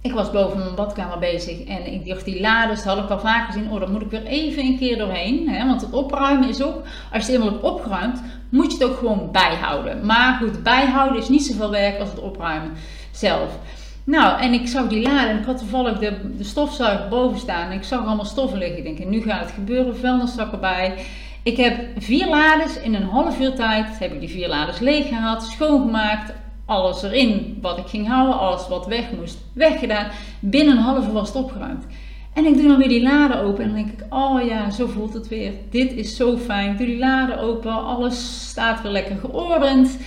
Ik 0.00 0.12
was 0.12 0.30
boven 0.30 0.58
mijn 0.58 0.74
badkamer 0.74 1.18
bezig 1.18 1.64
en 1.64 1.92
ik 1.92 2.06
dacht 2.06 2.24
die 2.24 2.40
lades, 2.40 2.84
had 2.84 2.98
ik 2.98 3.10
al 3.10 3.20
vaker 3.20 3.52
gezien. 3.52 3.70
Oh, 3.70 3.80
daar 3.80 3.90
moet 3.90 4.02
ik 4.02 4.10
weer 4.10 4.24
even 4.24 4.64
een 4.64 4.78
keer 4.78 4.98
doorheen. 4.98 5.48
Hè? 5.48 5.66
Want 5.66 5.80
het 5.80 5.92
opruimen 5.92 6.48
is 6.48 6.62
ook, 6.62 6.82
als 7.12 7.26
je 7.26 7.32
het 7.32 7.40
eenmaal 7.40 7.48
hebt 7.48 7.62
opgeruimd, 7.62 8.22
moet 8.52 8.72
je 8.72 8.78
het 8.78 8.90
ook 8.90 8.98
gewoon 8.98 9.28
bijhouden. 9.32 10.06
Maar 10.06 10.34
goed, 10.34 10.62
bijhouden 10.62 11.18
is 11.18 11.28
niet 11.28 11.42
zoveel 11.42 11.70
werk 11.70 12.00
als 12.00 12.10
het 12.10 12.20
opruimen 12.20 12.72
zelf. 13.10 13.58
Nou, 14.04 14.40
en 14.40 14.52
ik 14.52 14.68
zag 14.68 14.88
die 14.88 15.02
laden 15.02 15.30
en 15.30 15.38
ik 15.38 15.44
had 15.44 15.58
toevallig 15.58 15.98
de, 15.98 16.36
de 16.36 16.44
stofzuiger 16.44 17.08
boven 17.08 17.38
staan. 17.38 17.70
En 17.70 17.76
ik 17.76 17.84
zag 17.84 18.06
allemaal 18.06 18.24
stoffen 18.24 18.58
liggen. 18.58 18.86
Ik 18.86 18.98
denk, 18.98 19.08
nu 19.08 19.22
gaat 19.22 19.40
het 19.40 19.50
gebeuren, 19.50 19.96
vuilniszakken 19.96 20.60
bij. 20.60 20.94
Ik 21.42 21.56
heb 21.56 21.86
vier 21.98 22.28
lades 22.28 22.80
in 22.80 22.94
een 22.94 23.08
half 23.08 23.40
uur 23.40 23.54
tijd, 23.54 23.98
heb 23.98 24.12
ik 24.12 24.20
die 24.20 24.28
vier 24.28 24.48
lades 24.48 24.78
leeg 24.78 25.08
gehad, 25.08 25.42
schoongemaakt, 25.42 26.32
alles 26.66 27.02
erin 27.02 27.58
wat 27.60 27.78
ik 27.78 27.86
ging 27.86 28.08
houden, 28.08 28.38
alles 28.38 28.68
wat 28.68 28.86
weg 28.86 29.04
moest, 29.18 29.38
weggedaan. 29.52 30.06
Binnen 30.40 30.76
een 30.76 30.82
half 30.82 31.06
uur 31.06 31.12
was 31.12 31.28
het 31.28 31.36
opgeruimd. 31.36 31.84
En 32.32 32.44
ik 32.44 32.56
doe 32.56 32.68
dan 32.68 32.78
weer 32.78 32.88
die 32.88 33.02
laden 33.02 33.40
open 33.40 33.64
en 33.64 33.74
dan 33.74 33.76
denk 33.84 34.00
ik, 34.00 34.04
oh 34.08 34.46
ja, 34.46 34.70
zo 34.70 34.86
voelt 34.86 35.14
het 35.14 35.28
weer. 35.28 35.52
Dit 35.70 35.92
is 35.92 36.16
zo 36.16 36.36
fijn. 36.36 36.70
Ik 36.70 36.78
doe 36.78 36.86
die 36.86 36.98
laden 36.98 37.38
open, 37.38 37.84
alles 37.84 38.48
staat 38.48 38.82
weer 38.82 38.92
lekker 38.92 39.16
geordend. 39.16 39.98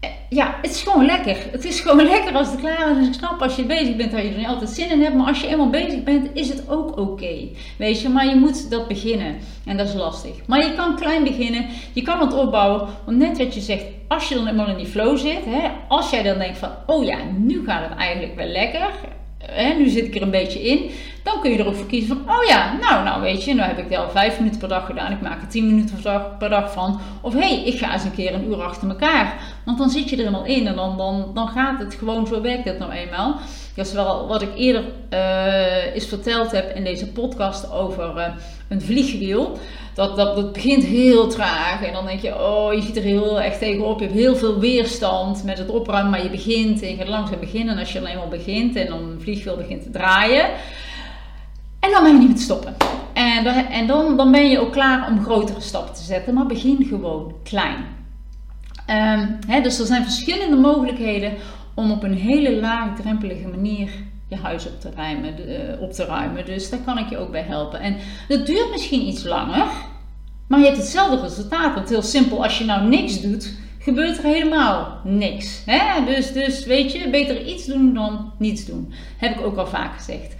Eh, 0.00 0.10
ja, 0.28 0.54
het 0.62 0.70
is 0.70 0.82
gewoon 0.82 1.04
lekker. 1.04 1.36
Het 1.50 1.64
is 1.64 1.80
gewoon 1.80 2.06
lekker 2.14 2.32
als 2.34 2.50
het 2.50 2.60
klaar 2.60 2.90
is. 2.90 2.96
Dus 2.96 3.06
ik 3.06 3.12
snap 3.12 3.42
als 3.42 3.56
je 3.56 3.64
bezig 3.64 3.96
bent 3.96 4.10
dat 4.10 4.22
je 4.22 4.28
er 4.28 4.36
niet 4.36 4.46
altijd 4.46 4.70
zin 4.70 4.90
in 4.90 5.02
hebt. 5.02 5.14
Maar 5.14 5.26
als 5.26 5.40
je 5.40 5.46
eenmaal 5.46 5.70
bezig 5.70 6.02
bent, 6.02 6.28
is 6.32 6.48
het 6.48 6.68
ook 6.68 6.98
oké. 6.98 7.48
Weet 7.78 8.00
je, 8.00 8.08
maar 8.08 8.26
je 8.26 8.36
moet 8.36 8.70
dat 8.70 8.88
beginnen. 8.88 9.36
En 9.64 9.76
dat 9.76 9.88
is 9.88 9.94
lastig. 9.94 10.46
Maar 10.46 10.64
je 10.64 10.74
kan 10.74 10.96
klein 10.96 11.24
beginnen. 11.24 11.66
Je 11.92 12.02
kan 12.02 12.20
het 12.20 12.34
opbouwen. 12.34 12.88
Want 13.04 13.18
net 13.18 13.38
wat 13.38 13.54
je 13.54 13.60
zegt, 13.60 13.84
als 14.08 14.28
je 14.28 14.34
dan 14.34 14.46
eenmaal 14.46 14.68
in 14.68 14.76
die 14.76 14.86
flow 14.86 15.18
zit. 15.18 15.44
Hè, 15.44 15.68
als 15.88 16.10
jij 16.10 16.22
dan 16.22 16.38
denkt 16.38 16.58
van, 16.58 16.70
oh 16.86 17.04
ja, 17.04 17.18
nu 17.38 17.64
gaat 17.64 17.88
het 17.88 17.98
eigenlijk 17.98 18.34
wel 18.34 18.46
lekker 18.46 18.90
nu 19.78 19.88
zit 19.88 20.04
ik 20.04 20.14
er 20.14 20.22
een 20.22 20.30
beetje 20.30 20.62
in, 20.62 20.90
dan 21.22 21.40
kun 21.40 21.50
je 21.50 21.58
er 21.58 21.66
ook 21.66 21.74
voor 21.74 21.86
kiezen 21.86 22.08
van, 22.08 22.36
oh 22.36 22.44
ja, 22.44 22.76
nou, 22.80 23.04
nou 23.04 23.22
weet 23.22 23.44
je, 23.44 23.54
nu 23.54 23.60
heb 23.60 23.78
ik 23.78 23.96
al 23.96 24.10
vijf 24.10 24.38
minuten 24.38 24.60
per 24.60 24.68
dag 24.68 24.86
gedaan, 24.86 25.12
ik 25.12 25.20
maak 25.20 25.42
er 25.42 25.48
tien 25.48 25.66
minuten 25.66 25.94
per 25.94 26.02
dag, 26.02 26.38
per 26.38 26.48
dag 26.48 26.72
van. 26.72 27.00
Of 27.20 27.32
hé, 27.32 27.38
hey, 27.38 27.64
ik 27.64 27.78
ga 27.78 27.92
eens 27.92 28.04
een 28.04 28.14
keer 28.14 28.34
een 28.34 28.48
uur 28.48 28.62
achter 28.62 28.88
elkaar. 28.88 29.40
Want 29.64 29.78
dan 29.78 29.90
zit 29.90 30.10
je 30.10 30.16
er 30.16 30.22
helemaal 30.22 30.44
in 30.44 30.66
en 30.66 30.74
dan, 30.74 30.96
dan, 30.96 31.30
dan 31.34 31.48
gaat 31.48 31.78
het 31.78 31.94
gewoon, 31.94 32.26
zo 32.26 32.40
werkt 32.40 32.64
het 32.64 32.78
nou 32.78 32.92
eenmaal. 32.92 33.40
Is 33.78 33.92
wel 33.92 34.26
wat 34.26 34.42
ik 34.42 34.48
eerder 34.56 34.84
uh, 35.10 35.94
eens 35.94 36.06
verteld 36.06 36.50
heb 36.50 36.76
in 36.76 36.84
deze 36.84 37.12
podcast 37.12 37.72
over 37.72 38.16
uh, 38.16 38.26
een 38.68 38.82
vliegwiel 38.82 39.58
dat, 39.98 40.16
dat, 40.16 40.52
begint 40.52 40.84
heel 40.84 41.28
traag. 41.28 41.82
En 41.82 41.92
dan 41.92 42.06
denk 42.06 42.20
je, 42.20 42.34
oh, 42.34 42.72
je 42.72 42.82
ziet 42.82 42.96
er 42.96 43.02
heel 43.02 43.40
echt 43.40 43.58
tegenop. 43.58 43.98
Je 43.98 44.04
hebt 44.04 44.18
heel 44.18 44.36
veel 44.36 44.58
weerstand 44.58 45.44
met 45.44 45.58
het 45.58 45.68
opruimen. 45.68 46.10
Maar 46.10 46.22
je 46.22 46.30
begint 46.30 46.82
en 46.82 46.88
je 46.88 46.96
gaat 46.96 47.08
langzaam 47.08 47.40
beginnen. 47.40 47.74
En 47.74 47.80
als 47.80 47.92
je 47.92 47.98
alleen 47.98 48.16
maar 48.16 48.28
begint 48.28 48.76
en 48.76 48.86
dan 48.86 48.98
een 48.98 49.20
vliegwiel 49.20 49.56
begint 49.56 49.82
te 49.82 49.90
draaien. 49.90 50.44
En 51.80 51.90
dan 51.90 52.02
ben 52.02 52.12
je 52.12 52.18
niet 52.18 52.28
meer 52.28 52.38
stoppen. 52.38 52.76
En, 53.12 53.46
en 53.46 53.86
dan, 53.86 54.16
dan 54.16 54.32
ben 54.32 54.50
je 54.50 54.58
ook 54.58 54.72
klaar 54.72 55.08
om 55.08 55.22
grotere 55.24 55.60
stappen 55.60 55.94
te 55.94 56.02
zetten. 56.02 56.34
Maar 56.34 56.46
begin 56.46 56.86
gewoon 56.88 57.34
klein. 57.42 57.96
Hè, 59.46 59.60
dus 59.60 59.78
er 59.78 59.86
zijn 59.86 60.02
verschillende 60.02 60.56
mogelijkheden 60.56 61.32
om 61.78 61.90
op 61.90 62.02
een 62.02 62.14
hele 62.14 62.60
laagdrempelige 62.60 63.48
manier 63.48 63.90
je 64.28 64.36
huis 64.36 64.66
op 64.66 64.80
te, 64.80 64.90
ruimen, 64.96 65.34
uh, 65.48 65.82
op 65.82 65.92
te 65.92 66.04
ruimen. 66.04 66.44
Dus 66.44 66.70
daar 66.70 66.80
kan 66.84 66.98
ik 66.98 67.10
je 67.10 67.18
ook 67.18 67.30
bij 67.30 67.42
helpen. 67.42 67.80
En 67.80 67.96
dat 68.28 68.46
duurt 68.46 68.70
misschien 68.70 69.06
iets 69.06 69.24
langer, 69.24 69.66
maar 70.46 70.58
je 70.58 70.64
hebt 70.64 70.76
hetzelfde 70.76 71.20
resultaat. 71.20 71.74
Want 71.74 71.88
heel 71.88 72.02
simpel, 72.02 72.42
als 72.42 72.58
je 72.58 72.64
nou 72.64 72.88
niks 72.88 73.20
doet, 73.20 73.54
gebeurt 73.78 74.18
er 74.18 74.24
helemaal 74.24 75.00
niks. 75.04 75.62
Hè? 75.66 76.04
Dus, 76.04 76.32
dus 76.32 76.64
weet 76.64 76.92
je, 76.92 77.10
beter 77.10 77.46
iets 77.46 77.66
doen 77.66 77.94
dan 77.94 78.32
niets 78.38 78.64
doen. 78.64 78.92
Heb 79.16 79.38
ik 79.38 79.44
ook 79.44 79.56
al 79.56 79.66
vaak 79.66 79.96
gezegd. 79.96 80.36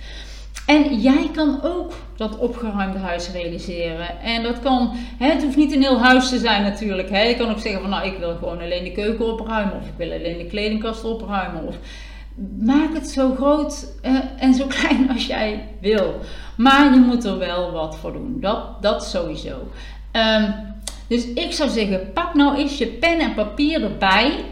En 0.68 1.00
jij 1.00 1.30
kan 1.32 1.60
ook 1.62 1.92
dat 2.16 2.38
opgeruimde 2.38 2.98
huis 2.98 3.30
realiseren. 3.30 4.20
En 4.20 4.42
dat 4.42 4.60
kan, 4.60 4.90
hè, 5.18 5.26
het 5.26 5.42
hoeft 5.42 5.56
niet 5.56 5.72
een 5.72 5.82
heel 5.82 6.00
huis 6.00 6.28
te 6.28 6.38
zijn 6.38 6.62
natuurlijk. 6.62 7.10
Hè. 7.10 7.22
Je 7.22 7.36
kan 7.36 7.50
ook 7.50 7.58
zeggen 7.58 7.80
van 7.80 7.90
nou 7.90 8.06
ik 8.06 8.18
wil 8.18 8.36
gewoon 8.36 8.60
alleen 8.60 8.84
de 8.84 8.92
keuken 8.92 9.32
opruimen. 9.32 9.76
Of 9.76 9.86
ik 9.86 9.92
wil 9.96 10.12
alleen 10.12 10.38
de 10.38 10.46
kledingkast 10.46 11.04
opruimen. 11.04 11.66
Of 11.66 11.76
maak 12.60 12.94
het 12.94 13.08
zo 13.08 13.34
groot 13.34 13.92
uh, 14.02 14.18
en 14.38 14.54
zo 14.54 14.66
klein 14.80 15.10
als 15.10 15.26
jij 15.26 15.68
wil. 15.80 16.14
Maar 16.56 16.94
je 16.94 17.00
moet 17.00 17.24
er 17.24 17.38
wel 17.38 17.72
wat 17.72 17.96
voor 17.96 18.12
doen. 18.12 18.36
Dat, 18.40 18.82
dat 18.82 19.04
sowieso. 19.04 19.68
Um, 20.12 20.54
dus 21.06 21.26
ik 21.26 21.52
zou 21.52 21.70
zeggen, 21.70 22.12
pak 22.12 22.34
nou 22.34 22.56
eens 22.56 22.78
je 22.78 22.86
pen 22.86 23.18
en 23.18 23.34
papier 23.34 23.82
erbij. 23.82 24.44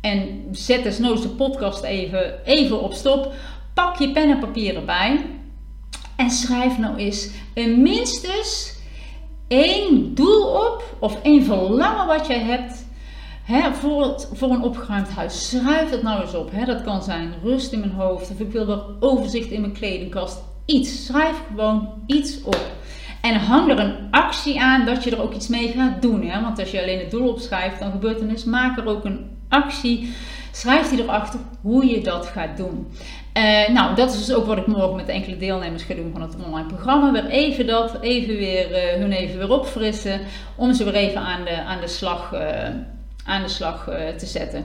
En 0.00 0.44
zet 0.52 0.82
desnoods 0.82 1.22
de 1.22 1.28
podcast 1.28 1.82
even, 1.82 2.44
even 2.44 2.82
op 2.82 2.92
stop. 2.92 3.32
Pak 3.80 3.96
je 3.96 4.12
pen 4.12 4.30
en 4.30 4.38
papier 4.38 4.76
erbij. 4.76 5.26
En 6.16 6.30
schrijf 6.30 6.78
nou 6.78 6.96
eens 6.96 7.30
een 7.54 7.82
minstens 7.82 8.78
één 9.48 10.14
doel 10.14 10.42
op. 10.42 10.96
Of 10.98 11.22
één 11.22 11.44
verlangen 11.44 12.06
wat 12.06 12.26
jij 12.26 12.62
hebt 13.42 13.76
voor, 13.76 14.26
voor 14.32 14.50
een 14.50 14.62
opgeruimd 14.62 15.10
huis. 15.10 15.48
Schrijf 15.48 15.90
het 15.90 16.02
nou 16.02 16.20
eens 16.20 16.34
op. 16.34 16.50
dat 16.66 16.82
kan 16.82 17.02
zijn 17.02 17.34
rust 17.42 17.72
in 17.72 17.80
mijn 17.80 17.92
hoofd. 17.92 18.30
Of 18.30 18.40
ik 18.40 18.52
wil 18.52 18.66
wel 18.66 18.96
overzicht 19.00 19.50
in 19.50 19.60
mijn 19.60 19.72
kledingkast. 19.72 20.38
Iets. 20.64 21.06
Schrijf 21.06 21.36
gewoon 21.48 21.88
iets 22.06 22.42
op. 22.42 22.70
En 23.20 23.34
hang 23.34 23.70
er 23.70 23.78
een 23.78 23.96
actie 24.10 24.60
aan 24.60 24.86
dat 24.86 25.04
je 25.04 25.10
er 25.10 25.22
ook 25.22 25.34
iets 25.34 25.48
mee 25.48 25.68
gaat 25.68 26.02
doen. 26.02 26.22
Hè? 26.22 26.40
Want 26.40 26.58
als 26.58 26.70
je 26.70 26.82
alleen 26.82 26.98
het 26.98 27.10
doel 27.10 27.28
opschrijft, 27.28 27.78
dan 27.78 27.90
gebeurt 27.90 28.20
er 28.20 28.26
niks. 28.26 28.44
Maak 28.44 28.78
er 28.78 28.86
ook 28.86 29.04
een 29.04 29.30
actie. 29.48 30.14
Schrijf 30.52 30.88
die 30.88 31.02
erachter 31.02 31.40
hoe 31.60 31.86
je 31.86 32.00
dat 32.00 32.26
gaat 32.26 32.56
doen. 32.56 32.86
Uh, 33.36 33.68
nou, 33.68 33.94
dat 33.94 34.12
is 34.12 34.26
dus 34.26 34.36
ook 34.36 34.46
wat 34.46 34.58
ik 34.58 34.66
morgen 34.66 34.96
met 34.96 35.08
enkele 35.08 35.36
deelnemers 35.36 35.82
ga 35.82 35.94
doen 35.94 36.10
van 36.12 36.22
het 36.22 36.36
online 36.46 36.68
programma. 36.68 37.12
Weer 37.12 37.26
even 37.26 37.66
dat, 37.66 38.00
even 38.00 38.36
weer 38.36 38.70
uh, 38.70 39.00
hun 39.00 39.12
even 39.12 39.38
weer 39.38 39.50
opfrissen. 39.50 40.20
Om 40.56 40.74
ze 40.74 40.84
weer 40.84 40.94
even 40.94 41.20
aan 41.20 41.44
de, 41.44 41.62
aan 41.62 41.80
de 41.80 41.88
slag 41.88 42.32
uh, 42.34 42.40
aan 43.24 43.42
de 43.42 43.48
slag 43.48 43.88
te 44.16 44.26
zetten. 44.26 44.64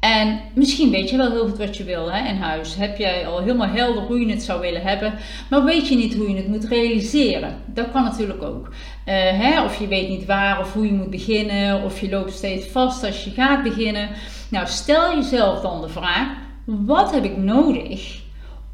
En 0.00 0.40
misschien 0.54 0.90
weet 0.90 1.10
je 1.10 1.16
wel 1.16 1.30
heel 1.30 1.48
goed 1.48 1.58
wat 1.58 1.76
je 1.76 1.84
wil 1.84 2.12
hè, 2.12 2.28
in 2.28 2.36
huis. 2.36 2.74
Heb 2.74 2.98
jij 2.98 3.26
al 3.26 3.40
helemaal 3.40 3.68
helder 3.68 4.02
hoe 4.02 4.20
je 4.20 4.32
het 4.32 4.42
zou 4.42 4.60
willen 4.60 4.82
hebben, 4.82 5.14
maar 5.50 5.64
weet 5.64 5.88
je 5.88 5.96
niet 5.96 6.14
hoe 6.14 6.30
je 6.30 6.36
het 6.36 6.48
moet 6.48 6.64
realiseren? 6.64 7.56
Dat 7.66 7.90
kan 7.90 8.02
natuurlijk 8.02 8.42
ook. 8.42 8.68
Hè, 9.04 9.64
of 9.64 9.78
je 9.78 9.86
weet 9.86 10.08
niet 10.08 10.26
waar 10.26 10.60
of 10.60 10.72
hoe 10.72 10.86
je 10.86 10.92
moet 10.92 11.10
beginnen, 11.10 11.82
of 11.82 12.00
je 12.00 12.10
loopt 12.10 12.32
steeds 12.32 12.66
vast 12.66 13.04
als 13.04 13.24
je 13.24 13.30
gaat 13.30 13.62
beginnen. 13.62 14.08
Nou, 14.48 14.66
stel 14.66 15.14
jezelf 15.14 15.60
dan 15.60 15.80
de 15.80 15.88
vraag: 15.88 16.28
wat 16.64 17.12
heb 17.12 17.24
ik 17.24 17.36
nodig 17.36 18.22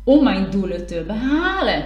om 0.04 0.24
mijn 0.24 0.50
doelen 0.50 0.86
te 0.86 1.04
behalen? 1.06 1.84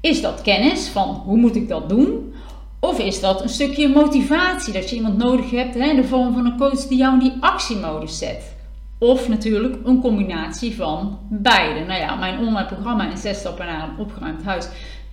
Is 0.00 0.20
dat 0.20 0.42
kennis 0.42 0.88
van 0.88 1.08
hoe 1.08 1.36
moet 1.36 1.56
ik 1.56 1.68
dat 1.68 1.88
doen? 1.88 2.34
Of 2.80 2.98
is 2.98 3.20
dat 3.20 3.42
een 3.42 3.48
stukje 3.48 3.88
motivatie, 3.88 4.72
dat 4.72 4.90
je 4.90 4.96
iemand 4.96 5.18
nodig 5.18 5.50
hebt 5.50 5.76
in 5.76 5.96
de 5.96 6.04
vorm 6.04 6.32
van 6.34 6.46
een 6.46 6.58
coach 6.58 6.86
die 6.86 6.98
jou 6.98 7.12
in 7.12 7.18
die 7.18 7.36
actiemodus 7.40 8.18
zet? 8.18 8.56
Of 8.98 9.28
natuurlijk 9.28 9.76
een 9.84 10.00
combinatie 10.00 10.74
van 10.74 11.18
beide. 11.28 11.84
Nou 11.84 12.00
ja, 12.00 12.14
mijn 12.14 12.38
online 12.38 12.66
programma 12.66 13.10
in 13.10 13.16
zes 13.16 13.38
stappen 13.38 13.66
naar 13.66 13.88
een 13.88 13.98
opgeruimd 13.98 14.42
huis 14.42 14.68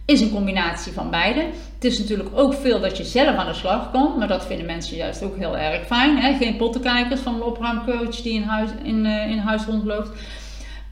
is 0.10 0.22
een 0.22 0.32
combinatie 0.32 0.91
van 0.91 1.10
beide. 1.10 1.39
Het 1.76 1.84
is 1.84 2.00
natuurlijk 2.00 2.30
ook 2.34 2.54
veel 2.54 2.80
dat 2.80 2.98
je 2.98 3.04
zelf 3.04 3.36
aan 3.36 3.45
de 3.45 3.54
slag 3.54 3.91
kan, 3.91 4.15
maar 4.17 4.28
dat 4.28 4.45
vinden 4.45 4.65
mensen 4.65 4.98
juist 4.98 5.24
ook 5.24 5.38
heel 5.38 5.58
erg 5.58 5.86
fijn. 5.86 6.17
Hè? 6.17 6.38
Geen 6.38 6.56
pottenkijkers 6.56 7.22
van 7.22 7.36
een 7.36 7.41
opruimcoach 7.41 8.22
die 8.22 8.34
in 8.34 8.43
huis, 8.43 8.69
in, 8.84 9.06
uh, 9.06 9.30
in 9.30 9.38
huis 9.38 9.65
rondloopt. 9.65 10.10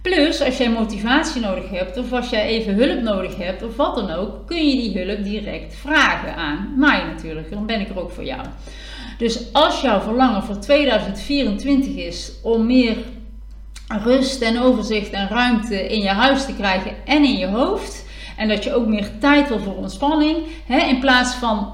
Plus, 0.02 0.42
als 0.42 0.58
jij 0.58 0.70
motivatie 0.70 1.42
nodig 1.42 1.70
hebt, 1.70 1.98
of 1.98 2.12
als 2.12 2.30
jij 2.30 2.46
even 2.46 2.74
hulp 2.74 3.02
nodig 3.02 3.38
hebt, 3.38 3.64
of 3.64 3.76
wat 3.76 3.96
dan 3.96 4.12
ook, 4.12 4.48
kun 4.48 4.68
je 4.68 4.76
die 4.76 5.04
hulp 5.04 5.24
direct 5.24 5.76
vragen 5.76 6.36
aan 6.36 6.74
mij 6.78 7.04
natuurlijk. 7.04 7.52
Dan 7.52 7.66
ben 7.66 7.80
ik 7.80 7.90
er 7.90 8.00
ook 8.00 8.12
voor 8.12 8.26
jou. 8.26 8.42
Dus 9.18 9.54
als 9.54 9.82
jouw 9.82 10.00
verlangen 10.00 10.44
voor 10.44 10.60
2024 10.60 11.96
is 11.96 12.32
om 12.44 12.66
meer 12.66 12.98
rust 14.04 14.42
en 14.42 14.62
overzicht 14.62 15.10
en 15.10 15.28
ruimte 15.28 15.88
in 15.88 16.02
je 16.02 16.10
huis 16.10 16.46
te 16.46 16.54
krijgen 16.54 16.92
en 17.06 17.24
in 17.24 17.38
je 17.38 17.48
hoofd, 17.48 18.06
en 18.38 18.48
dat 18.48 18.64
je 18.64 18.74
ook 18.74 18.88
meer 18.88 19.20
tijd 19.20 19.48
wil 19.48 19.60
voor 19.60 19.76
ontspanning, 19.76 20.38
hè, 20.66 20.78
in 20.78 21.00
plaats 21.00 21.36
van 21.36 21.74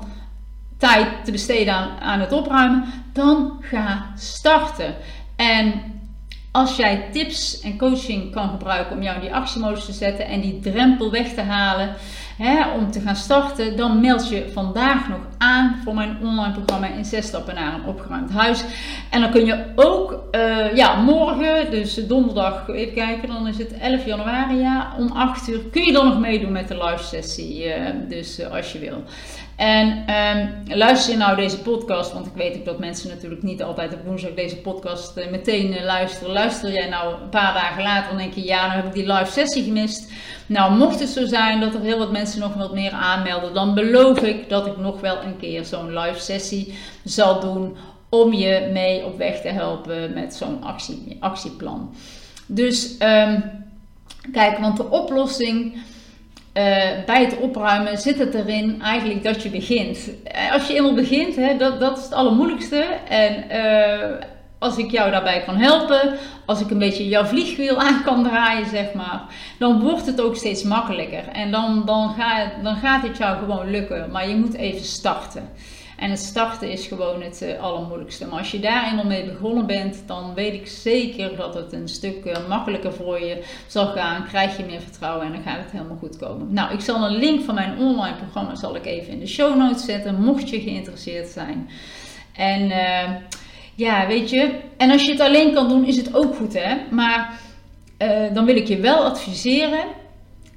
tijd 0.78 1.08
te 1.26 1.32
besteden 1.32 1.74
aan, 1.74 2.00
aan 2.00 2.20
het 2.20 2.32
opruimen, 2.32 2.86
dan 3.14 3.58
ga 3.62 4.06
starten. 4.16 4.96
En 5.36 5.74
als 6.52 6.76
jij 6.76 7.08
tips 7.12 7.62
en 7.62 7.78
coaching 7.78 8.32
kan 8.32 8.50
gebruiken 8.50 8.96
om 8.96 9.04
jou 9.04 9.16
in 9.16 9.22
die 9.22 9.34
actiemodus 9.34 9.86
te 9.86 9.92
zetten 9.92 10.26
en 10.26 10.42
die 10.42 10.60
drempel 10.60 11.12
weg 11.12 11.34
te 11.34 11.42
halen 11.42 11.96
hè, 12.38 12.72
om 12.72 12.92
te 12.92 13.00
gaan 13.00 13.16
starten, 13.16 13.78
dan 13.78 14.02
meld 14.02 14.30
je 14.30 14.50
vandaag 14.54 15.10
nog 15.10 15.20
aan 15.38 15.76
voor 15.84 15.94
mijn 15.94 16.18
online 16.22 16.54
programma 16.54 16.96
in 16.96 17.06
zes 17.06 17.26
stappen 17.28 17.56
naar 17.56 17.74
een 17.74 17.86
opgeruimd 17.86 18.32
huis. 18.32 18.64
En 19.10 19.22
dan 19.22 19.32
kun 19.32 19.46
je 19.46 19.66
ook 19.76 20.24
uh, 20.32 20.76
ja, 20.76 21.02
morgen, 21.02 21.72
dus 21.72 21.94
donderdag, 21.94 22.70
even 22.70 22.94
kijken, 22.94 23.28
dan 23.28 23.48
is 23.48 23.58
het 23.58 23.74
11 23.74 24.06
januari, 24.06 24.58
ja, 24.58 24.94
om 24.98 25.12
8 25.12 25.48
uur, 25.48 25.60
kun 25.72 25.84
je 25.84 25.92
dan 25.92 26.06
nog 26.08 26.20
meedoen 26.20 26.52
met 26.52 26.68
de 26.68 26.84
live 26.84 27.04
sessie. 27.04 27.66
Uh, 27.66 27.74
dus 28.10 28.40
uh, 28.40 28.52
als 28.52 28.72
je 28.72 28.80
wil. 28.80 29.04
En 29.56 29.88
um, 29.88 30.78
luister 30.78 31.12
je 31.12 31.18
nou 31.18 31.36
deze 31.36 31.60
podcast, 31.60 32.14
want 32.14 32.26
ik 32.26 32.34
weet 32.36 32.58
ook 32.58 32.66
dat 32.66 32.80
mensen 32.80 33.10
natuurlijk 33.10 33.44
niet 33.44 33.64
altijd 33.64 33.94
op 33.94 34.06
woensdag 34.06 34.34
deze 34.34 34.58
podcast 34.58 35.18
uh, 35.18 35.30
meteen 35.30 35.74
uh, 35.74 35.84
luisteren. 35.84 36.34
Luister 36.34 36.72
jij 36.72 36.90
nou 36.90 37.22
een 37.22 37.30
paar 37.30 37.54
dagen 37.54 37.84
later 37.84 38.12
en 38.12 38.18
denk 38.18 38.34
je, 38.34 38.44
ja, 38.44 38.68
dan 38.68 38.76
heb 38.76 38.86
ik 38.86 38.94
die 38.94 39.14
live 39.14 39.32
sessie 39.32 39.64
gemist. 39.64 40.12
Nou, 40.46 40.78
mocht 40.78 41.00
het 41.00 41.10
zo 41.10 41.26
zijn 41.26 41.60
dat 41.60 41.74
er 41.74 41.82
heel 41.82 41.98
wat 41.98 42.12
mensen 42.12 42.40
nog 42.40 42.54
wat 42.54 42.74
meer 42.74 42.92
aanmelden, 42.92 43.54
dan 43.54 43.74
beloof 43.74 44.20
ik 44.20 44.50
dat 44.50 44.68
ik 44.68 44.78
nog 44.78 45.02
wel 45.02 45.24
een 45.24 45.38
keer 45.38 45.66
zo'n 45.66 45.98
live 46.00 46.20
sessie 46.20 46.78
zal 47.04 47.40
doen 47.40 47.76
om 48.10 48.34
je 48.34 48.70
mee 48.74 49.06
op 49.06 49.18
weg 49.18 49.42
te 49.42 49.48
helpen 49.48 50.14
met 50.14 50.36
zo'n 50.36 50.64
actie, 50.64 51.18
actieplan. 51.20 51.96
Dus 52.46 52.92
um, 53.00 53.44
kijk, 54.32 54.58
want 54.58 54.78
de 54.78 54.90
oplossing 54.90 55.74
uh, 56.54 56.64
bij 57.06 57.24
het 57.24 57.38
opruimen 57.38 57.98
zit 57.98 58.20
het 58.20 58.34
erin 58.34 58.82
eigenlijk 58.82 59.24
dat 59.24 59.44
je 59.44 59.50
begint. 59.50 60.10
Eh, 60.24 60.52
als 60.52 60.68
je 60.68 60.76
eenmaal 60.76 60.94
begint, 60.94 61.36
hè, 61.36 61.58
dat, 61.58 61.80
dat 61.80 61.98
is 61.98 62.04
het 62.04 62.14
allermoeilijkste. 62.14 62.86
En 63.10 63.44
uh, 63.52 64.26
als 64.60 64.78
ik 64.78 64.92
jou 64.92 65.12
daarbij 65.12 65.44
kan 65.46 65.58
helpen, 65.58 66.14
als 66.46 66.62
ik 66.62 66.70
een 66.70 66.80
beetje 66.80 67.08
jouw 67.08 67.26
vliegwiel 67.26 67.78
aan 67.78 68.04
kan 68.04 68.24
draaien, 68.24 68.68
zeg 68.68 68.94
maar, 68.94 69.22
dan 69.60 69.82
wordt 69.82 70.06
het 70.06 70.22
ook 70.22 70.36
steeds 70.36 70.64
makkelijker. 70.64 71.28
En 71.28 71.52
dan, 71.52 71.84
dan, 71.86 72.14
ga, 72.18 72.52
dan 72.64 72.76
gaat 72.76 73.08
het 73.08 73.18
jou 73.18 73.38
gewoon 73.38 73.70
lukken. 73.70 74.12
Maar 74.12 74.30
je 74.30 74.36
moet 74.36 74.54
even 74.54 74.86
starten. 74.86 75.50
En 76.04 76.10
het 76.10 76.20
starten 76.20 76.72
is 76.72 76.88
gewoon 76.88 77.22
het 77.22 77.42
uh, 77.44 77.62
allermoeilijkste. 77.62 78.28
Maar 78.28 78.40
als 78.40 78.52
je 78.52 78.60
daar 78.60 78.88
eenmaal 78.90 79.06
mee 79.06 79.26
begonnen 79.26 79.66
bent, 79.66 80.04
dan 80.06 80.34
weet 80.34 80.54
ik 80.54 80.68
zeker 80.68 81.36
dat 81.36 81.54
het 81.54 81.74
een 81.74 81.88
stuk 81.88 82.26
uh, 82.26 82.48
makkelijker 82.48 82.94
voor 82.94 83.20
je 83.20 83.44
zal 83.68 83.88
gaan. 83.88 84.26
Krijg 84.28 84.58
je 84.58 84.66
meer 84.66 84.82
vertrouwen 84.82 85.26
en 85.26 85.32
dan 85.32 85.42
gaat 85.42 85.58
het 85.58 85.72
helemaal 85.72 85.98
goed 85.98 86.18
komen. 86.18 86.54
Nou, 86.54 86.74
ik 86.74 86.80
zal 86.80 87.06
een 87.06 87.18
link 87.18 87.44
van 87.44 87.56
mijn 87.56 87.78
online 87.78 88.16
programma 88.16 88.56
zal 88.56 88.76
ik 88.76 88.86
even 88.86 89.14
in 89.14 89.20
de 89.20 89.28
show 89.28 89.58
notes 89.58 89.86
zetten, 89.86 90.22
mocht 90.22 90.50
je 90.50 90.62
geïnteresseerd 90.62 91.28
zijn. 91.28 91.70
En 92.34 92.62
uh, 92.62 93.10
ja, 93.76 94.08
weet 94.08 94.30
je, 94.30 94.60
en 94.78 94.92
als 94.92 95.06
je 95.06 95.12
het 95.12 95.22
alleen 95.22 95.54
kan 95.54 95.70
doen, 95.70 95.86
is 95.86 95.98
het 95.98 96.16
ook 96.16 96.36
goed 96.36 96.54
hè. 96.54 96.76
Maar 96.90 97.40
dan 98.34 98.46
wil 98.46 98.56
ik 98.56 98.68
je 98.68 98.80
wel 98.80 99.04
adviseren 99.04 99.84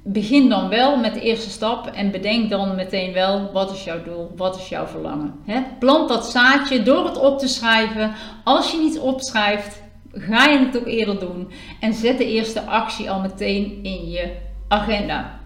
begin 0.09 0.49
dan 0.49 0.69
wel 0.69 0.97
met 0.97 1.13
de 1.13 1.21
eerste 1.21 1.49
stap 1.49 1.87
en 1.87 2.11
bedenk 2.11 2.49
dan 2.49 2.75
meteen 2.75 3.13
wel 3.13 3.51
wat 3.51 3.71
is 3.71 3.83
jouw 3.83 4.03
doel, 4.03 4.31
wat 4.35 4.57
is 4.57 4.69
jouw 4.69 4.85
verlangen. 4.85 5.33
He, 5.45 5.61
plant 5.79 6.09
dat 6.09 6.25
zaadje 6.25 6.83
door 6.83 7.05
het 7.05 7.17
op 7.17 7.39
te 7.39 7.47
schrijven. 7.47 8.13
Als 8.43 8.71
je 8.71 8.77
niet 8.77 8.99
opschrijft, 8.99 9.81
ga 10.11 10.45
je 10.45 10.59
het 10.59 10.77
ook 10.77 10.85
eerder 10.85 11.19
doen 11.19 11.51
en 11.79 11.93
zet 11.93 12.17
de 12.17 12.25
eerste 12.25 12.61
actie 12.61 13.11
al 13.11 13.19
meteen 13.19 13.79
in 13.83 14.09
je 14.09 14.35
agenda. 14.67 15.39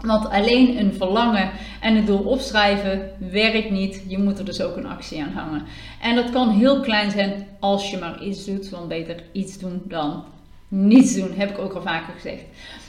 Want 0.00 0.30
alleen 0.30 0.78
een 0.78 0.94
verlangen 0.94 1.50
en 1.80 1.96
een 1.96 2.04
doel 2.04 2.22
opschrijven 2.22 3.10
werkt 3.30 3.70
niet. 3.70 4.04
Je 4.08 4.18
moet 4.18 4.38
er 4.38 4.44
dus 4.44 4.60
ook 4.60 4.76
een 4.76 4.86
actie 4.86 5.22
aan 5.22 5.32
hangen. 5.32 5.62
En 6.00 6.14
dat 6.14 6.30
kan 6.30 6.50
heel 6.50 6.80
klein 6.80 7.10
zijn 7.10 7.46
als 7.60 7.90
je 7.90 7.98
maar 7.98 8.22
iets 8.22 8.44
doet. 8.44 8.70
Want 8.70 8.88
beter 8.88 9.22
iets 9.32 9.58
doen 9.58 9.82
dan 9.84 10.24
niets 10.68 11.14
doen, 11.14 11.32
heb 11.36 11.50
ik 11.50 11.58
ook 11.58 11.72
al 11.72 11.82
vaker 11.82 12.12
gezegd. 12.14 12.42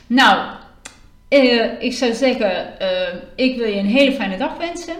Nou, 0.08 0.54
uh, 1.40 1.82
ik 1.82 1.94
zou 1.94 2.14
zeggen, 2.14 2.74
uh, 2.82 2.88
ik 3.36 3.58
wil 3.58 3.68
je 3.68 3.76
een 3.76 3.86
hele 3.86 4.12
fijne 4.12 4.38
dag 4.38 4.58
wensen. 4.58 4.96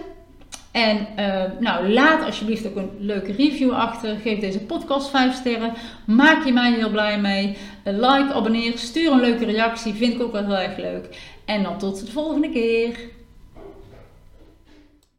En 0.72 1.06
uh, 1.18 1.42
nou, 1.60 1.88
laat 1.88 2.24
alsjeblieft 2.24 2.66
ook 2.66 2.76
een 2.76 2.90
leuke 2.98 3.32
review 3.32 3.70
achter. 3.70 4.16
Geef 4.22 4.38
deze 4.38 4.60
podcast 4.60 5.10
5 5.10 5.34
sterren. 5.34 5.72
Maak 6.06 6.44
je 6.44 6.52
mij 6.52 6.72
heel 6.72 6.90
blij 6.90 7.20
mee. 7.20 7.56
like, 7.84 8.32
abonneer, 8.32 8.78
stuur 8.78 9.12
een 9.12 9.20
leuke 9.20 9.44
reactie. 9.44 9.94
Vind 9.94 10.14
ik 10.14 10.22
ook 10.22 10.32
wel 10.32 10.44
heel 10.44 10.58
erg 10.58 10.76
leuk. 10.76 11.08
En 11.44 11.62
dan 11.62 11.78
tot 11.78 12.06
de 12.06 12.12
volgende 12.12 12.50
keer. 12.50 12.96